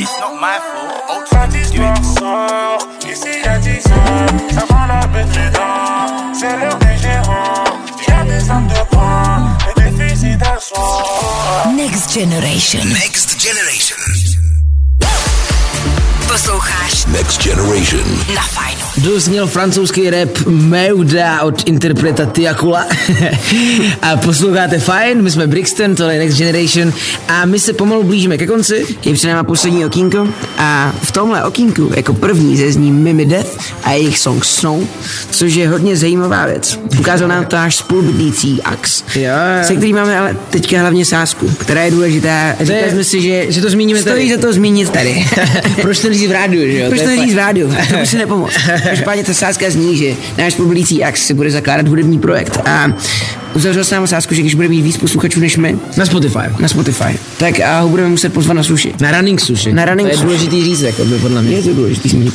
It's 0.00 0.12
not 0.20 0.34
my 0.40 0.58
fault. 0.58 1.28
Pas 1.30 1.46
d'histoire 1.48 2.04
sort. 2.04 2.88
Ici 3.10 3.28
y'a 3.44 3.58
10 3.58 3.68
heures. 3.68 4.54
Ça 4.54 4.64
vend 4.68 4.86
la 4.86 5.06
baie 5.08 5.24
de 5.24 5.38
Médard. 5.38 6.10
C'est 6.32 6.56
l'heure 6.56 6.78
des 6.78 6.96
gérants. 6.98 7.64
Y'a 8.08 8.24
des 8.24 8.50
armes 8.50 8.68
de 8.68 8.94
poing 8.94 9.58
et 9.68 9.80
des 9.80 10.08
fusils 10.08 10.38
d'assaut. 10.38 10.74
Next 11.76 12.12
Generation. 12.12 12.84
Next 12.84 13.40
Generation. 13.40 13.96
Posloucháš 16.32 17.06
Next 17.06 17.42
Generation. 17.44 18.04
na 18.34 18.42
fajnu. 18.42 18.80
Dozněl 18.96 19.46
francouzský 19.46 20.10
rap 20.10 20.28
Meuda 20.46 21.42
od 21.42 21.62
interpreta 21.68 22.26
Tiakula. 22.26 22.86
a 24.02 24.16
posloucháte 24.16 24.78
fajn, 24.78 25.22
my 25.22 25.30
jsme 25.30 25.46
Brixton, 25.46 25.94
tohle 25.94 26.14
je 26.14 26.18
Next 26.18 26.38
Generation 26.38 26.92
a 27.28 27.44
my 27.44 27.58
se 27.58 27.72
pomalu 27.72 28.02
blížíme 28.02 28.38
ke 28.38 28.46
konci. 28.46 28.86
Je 29.04 29.14
před 29.14 29.28
náma 29.28 29.44
poslední 29.44 29.84
okýnko 29.86 30.28
a 30.58 30.92
v 31.02 31.12
tomhle 31.12 31.44
okýnku 31.44 31.90
jako 31.96 32.14
první 32.14 32.56
zezní 32.56 32.92
Mimi 32.92 33.26
Death 33.26 33.58
a 33.84 33.92
jejich 33.92 34.18
song 34.18 34.44
Snow, 34.44 34.84
což 35.30 35.54
je 35.54 35.68
hodně 35.68 35.96
zajímavá 35.96 36.46
věc. 36.46 36.78
Ukázal 37.00 37.28
nám 37.28 37.46
to 37.46 37.56
náš 37.56 37.76
spolubydlící 37.76 38.62
Ax, 38.62 39.04
Jo, 39.14 39.22
jo. 39.22 39.64
se 39.64 39.76
kterým 39.76 39.96
máme 39.96 40.18
ale 40.18 40.36
teďka 40.50 40.80
hlavně 40.80 41.04
sásku, 41.04 41.50
která 41.58 41.82
je 41.82 41.90
důležitá. 41.90 42.54
Říkali 42.60 42.90
jsme 42.90 43.04
si, 43.04 43.22
že, 43.22 43.52
že 43.52 43.60
to 43.60 43.70
zmíníme 43.70 44.00
stojí 44.00 44.28
tady. 44.28 44.40
za 44.40 44.46
to 44.46 44.52
zmínit 44.52 44.90
tady. 44.90 45.26
Proč 45.82 45.98
to 45.98 46.08
říct 46.18 46.28
v 46.28 46.32
rádiu, 46.32 46.72
že 46.72 46.78
jo? 46.78 46.88
Proč 46.88 47.00
to 47.00 47.06
neříct 47.06 47.34
v 47.34 47.38
rádiu? 47.38 47.74
To 47.90 47.96
by 47.96 48.06
si 48.06 48.18
nepomohl. 48.18 48.50
Každopádně 48.84 49.24
ta 49.24 49.34
sázka 49.34 49.70
zní, 49.70 49.96
že 49.96 50.12
náš 50.38 50.52
spolubydlící 50.52 51.04
Ax 51.04 51.26
si 51.26 51.34
bude 51.34 51.50
zakládat 51.50 51.88
hudební 51.88 52.18
projekt 52.18 52.56
a 52.64 52.92
uzavřel 53.54 53.84
s 53.84 53.90
námi 53.90 54.08
sázku, 54.08 54.34
že 54.34 54.40
když 54.40 54.54
bude 54.54 54.68
mít 54.68 54.82
víc 54.82 54.96
posluchačů 54.96 55.40
než 55.40 55.56
my, 55.56 55.78
Na 55.96 56.06
Spotify. 56.06 56.38
na 56.58 56.68
Spotify, 56.68 57.18
tak 57.38 57.60
a 57.60 57.80
ho 57.80 57.88
budeme 57.88 58.08
muset 58.08 58.32
pozvat 58.32 58.56
na 58.56 58.62
suši. 58.62 58.94
Na 59.00 59.10
running 59.10 59.40
sushi. 59.40 59.72
Na 59.72 59.84
running 59.84 60.08
to 60.08 60.12
je 60.12 60.16
sushi. 60.16 60.26
důležitý 60.26 60.64
říct, 60.64 60.80
jako 60.80 61.04
by 61.04 61.18
podle 61.18 61.42
mě. 61.42 61.56
Je 61.56 61.62
to 61.62 61.74
důležitý. 61.74 62.30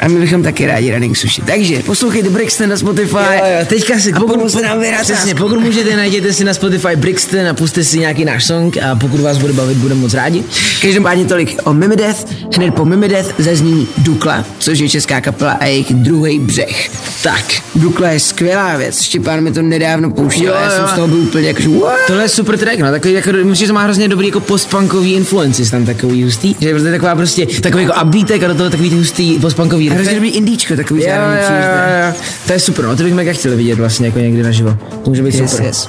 A 0.00 0.08
my 0.08 0.20
bychom 0.20 0.42
taky 0.42 0.66
rádi 0.66 0.94
running 0.94 1.16
sushi. 1.16 1.42
Takže 1.42 1.82
poslouchejte 1.82 2.30
Brixton 2.30 2.68
na 2.68 2.76
Spotify. 2.76 3.16
Jo, 3.16 3.44
jo, 3.58 3.66
teďka 3.66 3.98
si, 3.98 4.12
a 4.12 4.20
pokud 4.20 4.50
se 4.50 4.62
nám 4.62 4.82
přesně, 5.02 5.34
pokud 5.34 5.60
můžete, 5.60 5.96
najděte 5.96 6.32
si 6.32 6.44
na 6.44 6.54
Spotify 6.54 6.96
Brixton 6.96 7.48
a 7.48 7.54
puste 7.54 7.84
si 7.84 7.98
nějaký 7.98 8.24
náš 8.24 8.44
song 8.44 8.76
a 8.76 8.94
pokud 8.94 9.20
vás 9.20 9.38
bude 9.38 9.52
bavit, 9.52 9.76
budeme 9.78 10.00
moc 10.00 10.14
rádi. 10.14 10.44
Každopádně 10.82 11.24
tolik 11.24 11.60
o 11.64 11.74
Mimideth. 11.74 12.26
Hned 12.56 12.74
po 12.74 12.84
Mimideth 12.84 13.34
zazní 13.38 13.88
Dukla, 13.98 14.44
což 14.58 14.78
je 14.78 14.88
česká 14.88 15.20
kapela 15.20 15.52
a 15.52 15.64
jejich 15.64 15.94
druhý 15.94 16.38
břeh. 16.38 16.90
Tak, 17.22 17.44
Dukla 17.74 18.08
je 18.08 18.20
skvělá 18.20 18.76
věc. 18.76 19.02
Štěpán 19.02 19.40
mi 19.40 19.52
to 19.52 19.62
nedávno 19.62 20.10
pouštěl 20.10 20.46
Jo, 20.46 20.54
a 20.54 20.62
já 20.62 20.70
jsem 20.70 20.88
z 20.88 20.92
toho 20.92 21.08
byl 21.08 21.18
úplně 21.18 21.48
jako, 21.48 21.62
what? 21.70 21.98
Tohle 22.06 22.22
je 22.22 22.28
super 22.28 22.58
track, 22.58 22.78
no, 22.78 22.90
takový, 22.90 23.14
jako, 23.14 23.30
myslím, 23.32 23.54
že 23.54 23.66
to 23.66 23.72
má 23.72 23.82
hrozně 23.82 24.08
dobrý 24.08 24.26
jako 24.26 24.40
postpunkový 24.40 25.12
influences 25.12 25.70
tam 25.70 25.84
takový 25.84 26.24
hustý, 26.24 26.56
že 26.60 26.68
je 26.68 26.74
prostě 26.74 26.90
taková 26.90 27.14
prostě, 27.14 27.46
takový 27.46 27.82
jako 27.84 28.00
upbeatek 28.04 28.42
a 28.42 28.48
do 28.48 28.54
toho 28.54 28.70
takový 28.70 28.90
hustý 28.90 29.38
postpunkový 29.38 29.87
A 29.90 29.94
hrozně 29.94 30.14
dobrý 30.14 30.28
indíčko, 30.30 30.76
takový 30.76 31.00
Jo, 31.02 31.06
zároveň 31.08 31.38
jo, 31.38 31.44
jo, 31.50 32.06
jo. 32.06 32.14
To 32.46 32.52
je 32.52 32.60
super, 32.60 32.84
no, 32.84 32.96
to 32.96 33.02
bych 33.02 33.14
mega 33.14 33.32
chtěl 33.32 33.56
vidět 33.56 33.78
vlastně 33.78 34.06
jako 34.06 34.18
někdy 34.18 34.42
naživo. 34.42 34.76
To 35.04 35.10
může 35.10 35.22
být 35.22 35.34
Yes, 35.34 35.50
super. 35.50 35.66
yes. 35.66 35.88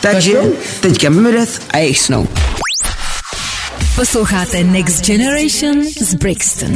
Takže 0.00 0.32
teďka 0.80 1.10
Mimideth 1.10 1.60
a 1.70 1.78
jejich 1.78 2.00
Snow. 2.00 2.26
Posloucháte 3.96 4.64
Next 4.64 5.06
Generation 5.06 5.82
z 6.00 6.14
Brixton. 6.14 6.72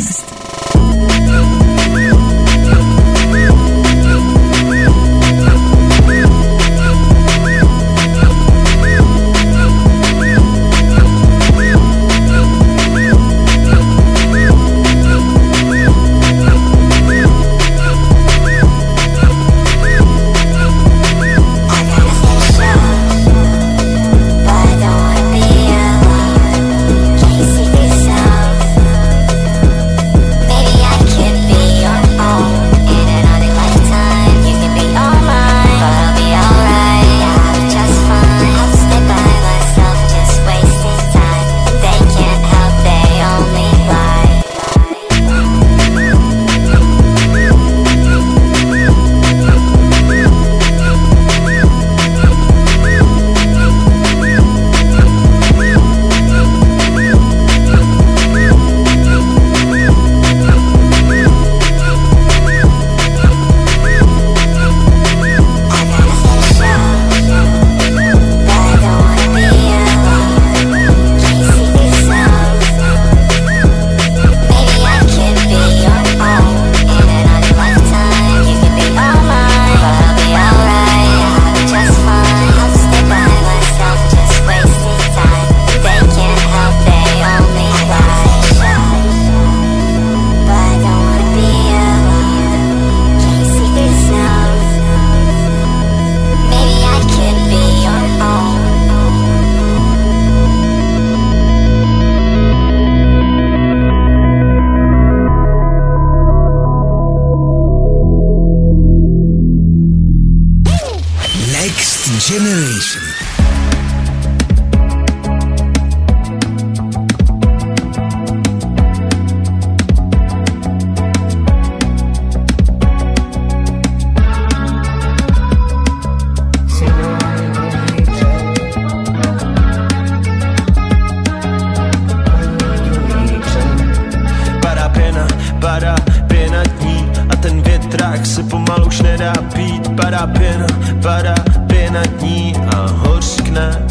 Větrák 138.08 138.26
se 138.26 138.42
pomalu 138.42 138.86
už 138.86 139.02
nedá 139.02 139.32
pít. 139.54 139.88
Padá 139.96 140.26
pěna, 140.26 140.66
padá 141.02 141.34
pěna 141.66 142.02
dní 142.02 142.56
a 142.76 142.86
hořkne. 142.86 143.86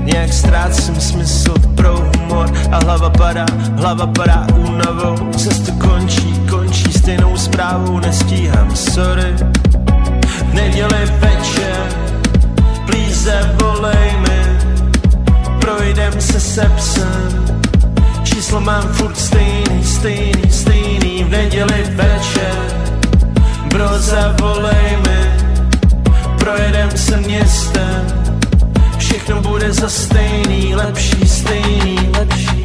Nějak 0.00 0.32
ztrácím 0.32 1.00
smysl 1.00 1.54
pro 1.74 1.96
humor 1.96 2.50
a 2.72 2.78
hlava 2.84 3.10
padá, 3.10 3.46
hlava 3.76 4.06
padá 4.06 4.46
únavou. 4.54 5.30
Cestu 5.36 5.72
končí, 5.72 6.40
končí 6.50 6.92
stejnou 6.92 7.36
zprávou, 7.36 7.98
nestíhám, 7.98 8.76
sorry. 8.76 9.34
V 10.50 10.54
neděli 10.54 11.06
večer, 11.18 11.86
plíze 12.86 13.56
volej 13.62 14.16
mi, 14.20 14.58
projdem 15.60 16.20
se 16.20 16.40
se 16.40 16.72
psem. 16.76 17.57
Číslo 18.48 18.60
mám 18.60 18.88
furt 18.92 19.16
stejný, 19.16 19.84
stejný, 19.84 20.50
stejný 20.50 21.24
v 21.24 21.28
neděli 21.28 21.84
večer. 21.84 22.58
Bro, 23.68 23.88
zavolej 23.98 24.96
mi, 25.04 25.20
projedem 26.38 26.90
se 26.96 27.16
městem. 27.16 28.06
Všechno 28.98 29.42
bude 29.42 29.72
za 29.72 29.88
stejný, 29.88 30.74
lepší, 30.74 31.28
stejný, 31.28 32.10
lepší. 32.18 32.62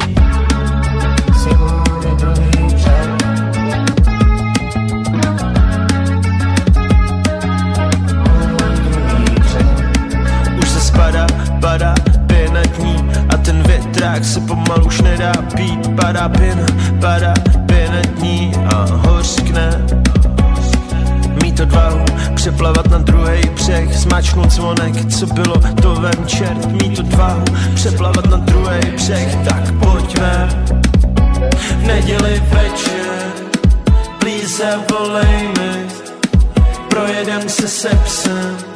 Už 10.58 10.68
se 10.68 10.80
spadá, 10.80 11.26
padá 11.60 11.94
pěna 12.26 12.62
dní 12.62 12.96
a 13.13 13.13
větrák 14.04 14.24
se 14.24 14.40
pomalu 14.40 14.86
už 14.86 15.00
nedá 15.00 15.32
pít. 15.56 15.96
Padá 15.96 16.28
pěna, 16.28 16.66
padá 17.00 17.34
pěna 17.66 18.00
dní 18.00 18.52
a 18.74 18.86
hořkne. 18.90 19.86
Mít 21.42 21.60
odvahu 21.60 22.04
přeplavat 22.34 22.90
na 22.90 22.98
druhý 22.98 23.40
břeh, 23.54 23.96
zmáčknout 23.96 24.50
zvonek, 24.50 25.12
co 25.18 25.26
bylo, 25.26 25.56
to 25.82 25.94
vem 25.94 26.26
čert. 26.26 26.66
Mít 26.66 26.98
odvahu 26.98 27.44
přeplavat 27.74 28.26
na 28.30 28.36
druhý 28.36 28.80
břeh, 28.94 29.36
tak 29.48 29.72
pojďme. 29.72 30.48
V 31.78 31.86
neděli 31.86 32.42
večer, 32.52 33.32
plíze 34.18 34.78
volej 34.90 35.48
mi, 35.58 35.86
projedem 36.88 37.48
se 37.48 37.68
se 37.68 37.88
psem. 38.04 38.73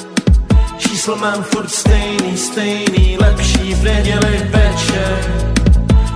Číslo 0.79 1.17
mám 1.17 1.43
furt 1.43 1.71
stejný, 1.71 2.37
stejný, 2.37 3.17
lepší 3.21 3.75
v 3.75 3.83
neděli 3.83 4.39
večer. 4.51 5.45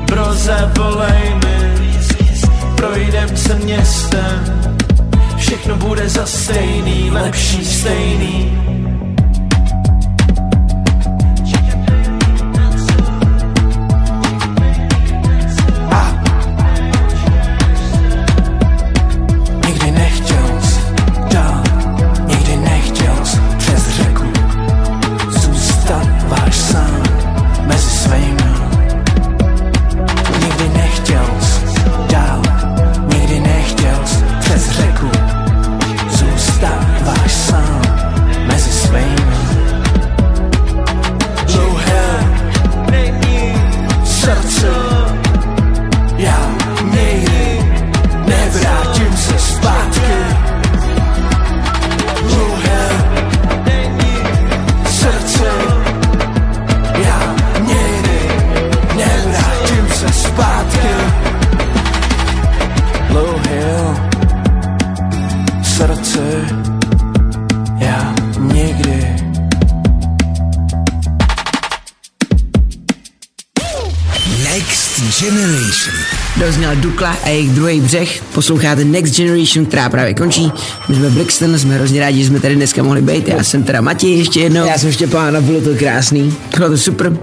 Bro, 0.07 0.35
zavolej 0.35 1.35
mi, 1.35 1.53
projdem 2.77 3.37
se 3.37 3.55
městem. 3.55 4.63
Všechno 5.37 5.77
bude 5.77 6.09
za 6.09 6.27
stejný, 6.27 7.11
lepší, 7.11 7.65
stejný. 7.65 8.72
Dukla 77.03 77.19
a 77.25 77.29
jejich 77.29 77.51
druhý 77.51 77.81
břeh. 77.81 78.23
Posloucháte 78.35 78.85
Next 78.85 79.17
Generation, 79.17 79.67
která 79.67 79.89
právě 79.89 80.15
končí. 80.15 80.53
My 80.89 80.95
jsme 80.95 81.11
Brixton, 81.11 81.59
jsme 81.59 81.75
hrozně 81.75 82.01
rádi, 82.01 82.21
že 82.21 82.27
jsme 82.27 82.41
tady 82.41 82.57
dneska 82.57 82.83
mohli 82.83 83.03
být. 83.03 83.29
Já 83.29 83.45
jsem 83.45 83.63
teda 83.63 83.81
Matěj 83.81 84.19
ještě 84.19 84.41
jednou. 84.41 84.67
Já 84.67 84.79
jsem 84.79 84.93
Štěpán 84.93 85.37
a 85.37 85.41
bylo 85.41 85.61
to 85.61 85.75
krásný. 85.75 86.35
Bylo 86.57 86.69
to 86.69 86.79
super. 86.79 87.19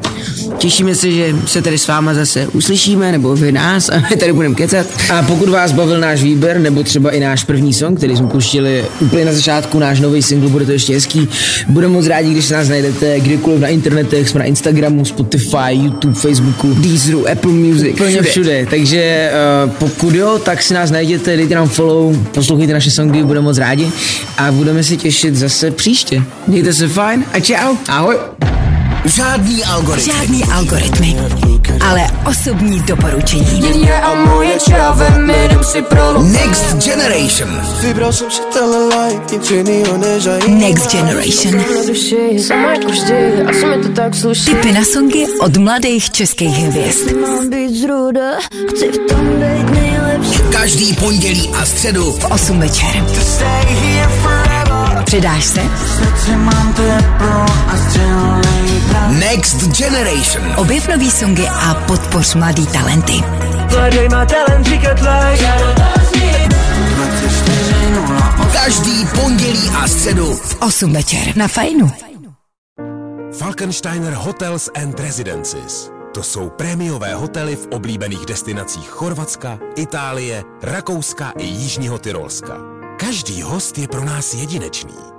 Těšíme 0.57 0.95
se, 0.95 1.11
že 1.11 1.35
se 1.45 1.61
tady 1.61 1.77
s 1.77 1.87
váma 1.87 2.13
zase 2.13 2.47
uslyšíme, 2.47 3.11
nebo 3.11 3.35
vy 3.35 3.51
nás 3.51 3.89
a 3.89 4.03
my 4.09 4.15
tady 4.15 4.33
budeme 4.33 4.55
kecat. 4.55 4.87
A 5.13 5.21
pokud 5.21 5.49
vás 5.49 5.71
bavil 5.71 5.99
náš 5.99 6.23
výběr, 6.23 6.59
nebo 6.59 6.83
třeba 6.83 7.11
i 7.11 7.19
náš 7.19 7.43
první 7.43 7.73
song, 7.73 7.97
který 7.97 8.17
jsme 8.17 8.27
puštili 8.27 8.85
úplně 8.99 9.25
na 9.25 9.33
začátku, 9.33 9.79
náš 9.79 9.99
nový 9.99 10.21
single, 10.21 10.49
bude 10.49 10.65
to 10.65 10.71
ještě 10.71 10.93
hezký. 10.93 11.29
Budeme 11.67 11.93
moc 11.93 12.07
rádi, 12.07 12.31
když 12.31 12.45
se 12.45 12.53
nás 12.53 12.69
najdete 12.69 13.19
kdykoliv 13.19 13.59
na 13.61 13.67
internetech, 13.67 14.29
jsme 14.29 14.39
na 14.39 14.45
Instagramu, 14.45 15.05
Spotify, 15.05 15.71
YouTube, 15.71 16.13
Facebooku, 16.13 16.73
Deezeru, 16.73 17.29
Apple 17.29 17.51
Music, 17.51 17.93
úplně 17.93 18.09
všude. 18.11 18.29
všude. 18.29 18.67
Takže 18.69 19.31
uh, 19.65 19.71
pokud 19.71 20.15
jo, 20.15 20.39
tak 20.43 20.61
si 20.61 20.73
nás 20.73 20.91
najděte, 20.91 21.37
dejte 21.37 21.55
nám 21.55 21.69
follow, 21.69 22.15
poslouchejte 22.33 22.73
naše 22.73 22.91
songy, 22.91 23.23
budeme 23.23 23.45
moc 23.45 23.57
rádi 23.57 23.91
a 24.37 24.51
budeme 24.51 24.83
se 24.83 24.97
těšit 24.97 25.35
zase 25.35 25.71
příště. 25.71 26.23
Mějte 26.47 26.73
se 26.73 26.87
fajn 26.87 27.25
a 27.33 27.39
čau. 27.39 27.75
Ahoj. 27.87 28.58
Žádný 29.15 29.65
algoritmy. 29.65 30.13
Žádný 30.13 30.43
algoritmy, 30.43 31.17
ale 31.81 32.01
osobní 32.29 32.79
doporučení. 32.79 33.63
Next 36.21 36.75
Generation. 36.85 37.61
Next 40.47 40.91
Generation. 40.91 41.55
Jako 41.55 41.73
Tipy 44.45 44.71
na 44.71 44.83
songy 44.93 45.25
od 45.41 45.57
mladých 45.57 46.11
českých 46.11 46.57
hvězd. 46.57 47.11
Každý 50.51 50.93
pondělí 50.93 51.49
a 51.61 51.65
středu 51.65 52.11
V 52.11 52.25
8 52.25 52.59
večer. 52.59 53.05
Předáš 55.05 55.45
se? 55.45 55.61
Next 59.09 59.77
Generation. 59.77 60.53
Objev 60.57 60.87
nový 60.87 61.11
songy 61.11 61.47
a 61.47 61.73
podpoř 61.73 62.35
mladý 62.35 62.67
talenty. 62.67 63.13
Mladý 63.71 64.09
má 64.11 64.25
talent 64.25 64.65
říkat 64.65 64.99
like. 64.99 65.45
Každý 68.53 69.05
pondělí 69.05 69.69
a 69.69 69.87
středu 69.87 70.33
V 70.33 70.57
8 70.61 70.93
večer 70.93 71.37
na 71.37 71.47
Fajnu. 71.47 71.91
Falkensteiner 73.37 74.13
Hotels 74.13 74.69
and 74.83 74.99
Residences. 74.99 75.91
To 76.13 76.23
jsou 76.23 76.49
prémiové 76.49 77.13
hotely 77.13 77.55
v 77.55 77.67
oblíbených 77.71 78.25
destinacích 78.25 78.89
Chorvatska, 78.89 79.59
Itálie, 79.75 80.43
Rakouska 80.63 81.33
i 81.37 81.45
Jižního 81.45 81.99
Tyrolska. 81.99 82.57
Každý 82.99 83.41
host 83.41 83.77
je 83.77 83.87
pro 83.87 84.05
nás 84.05 84.33
jedinečný. 84.33 85.18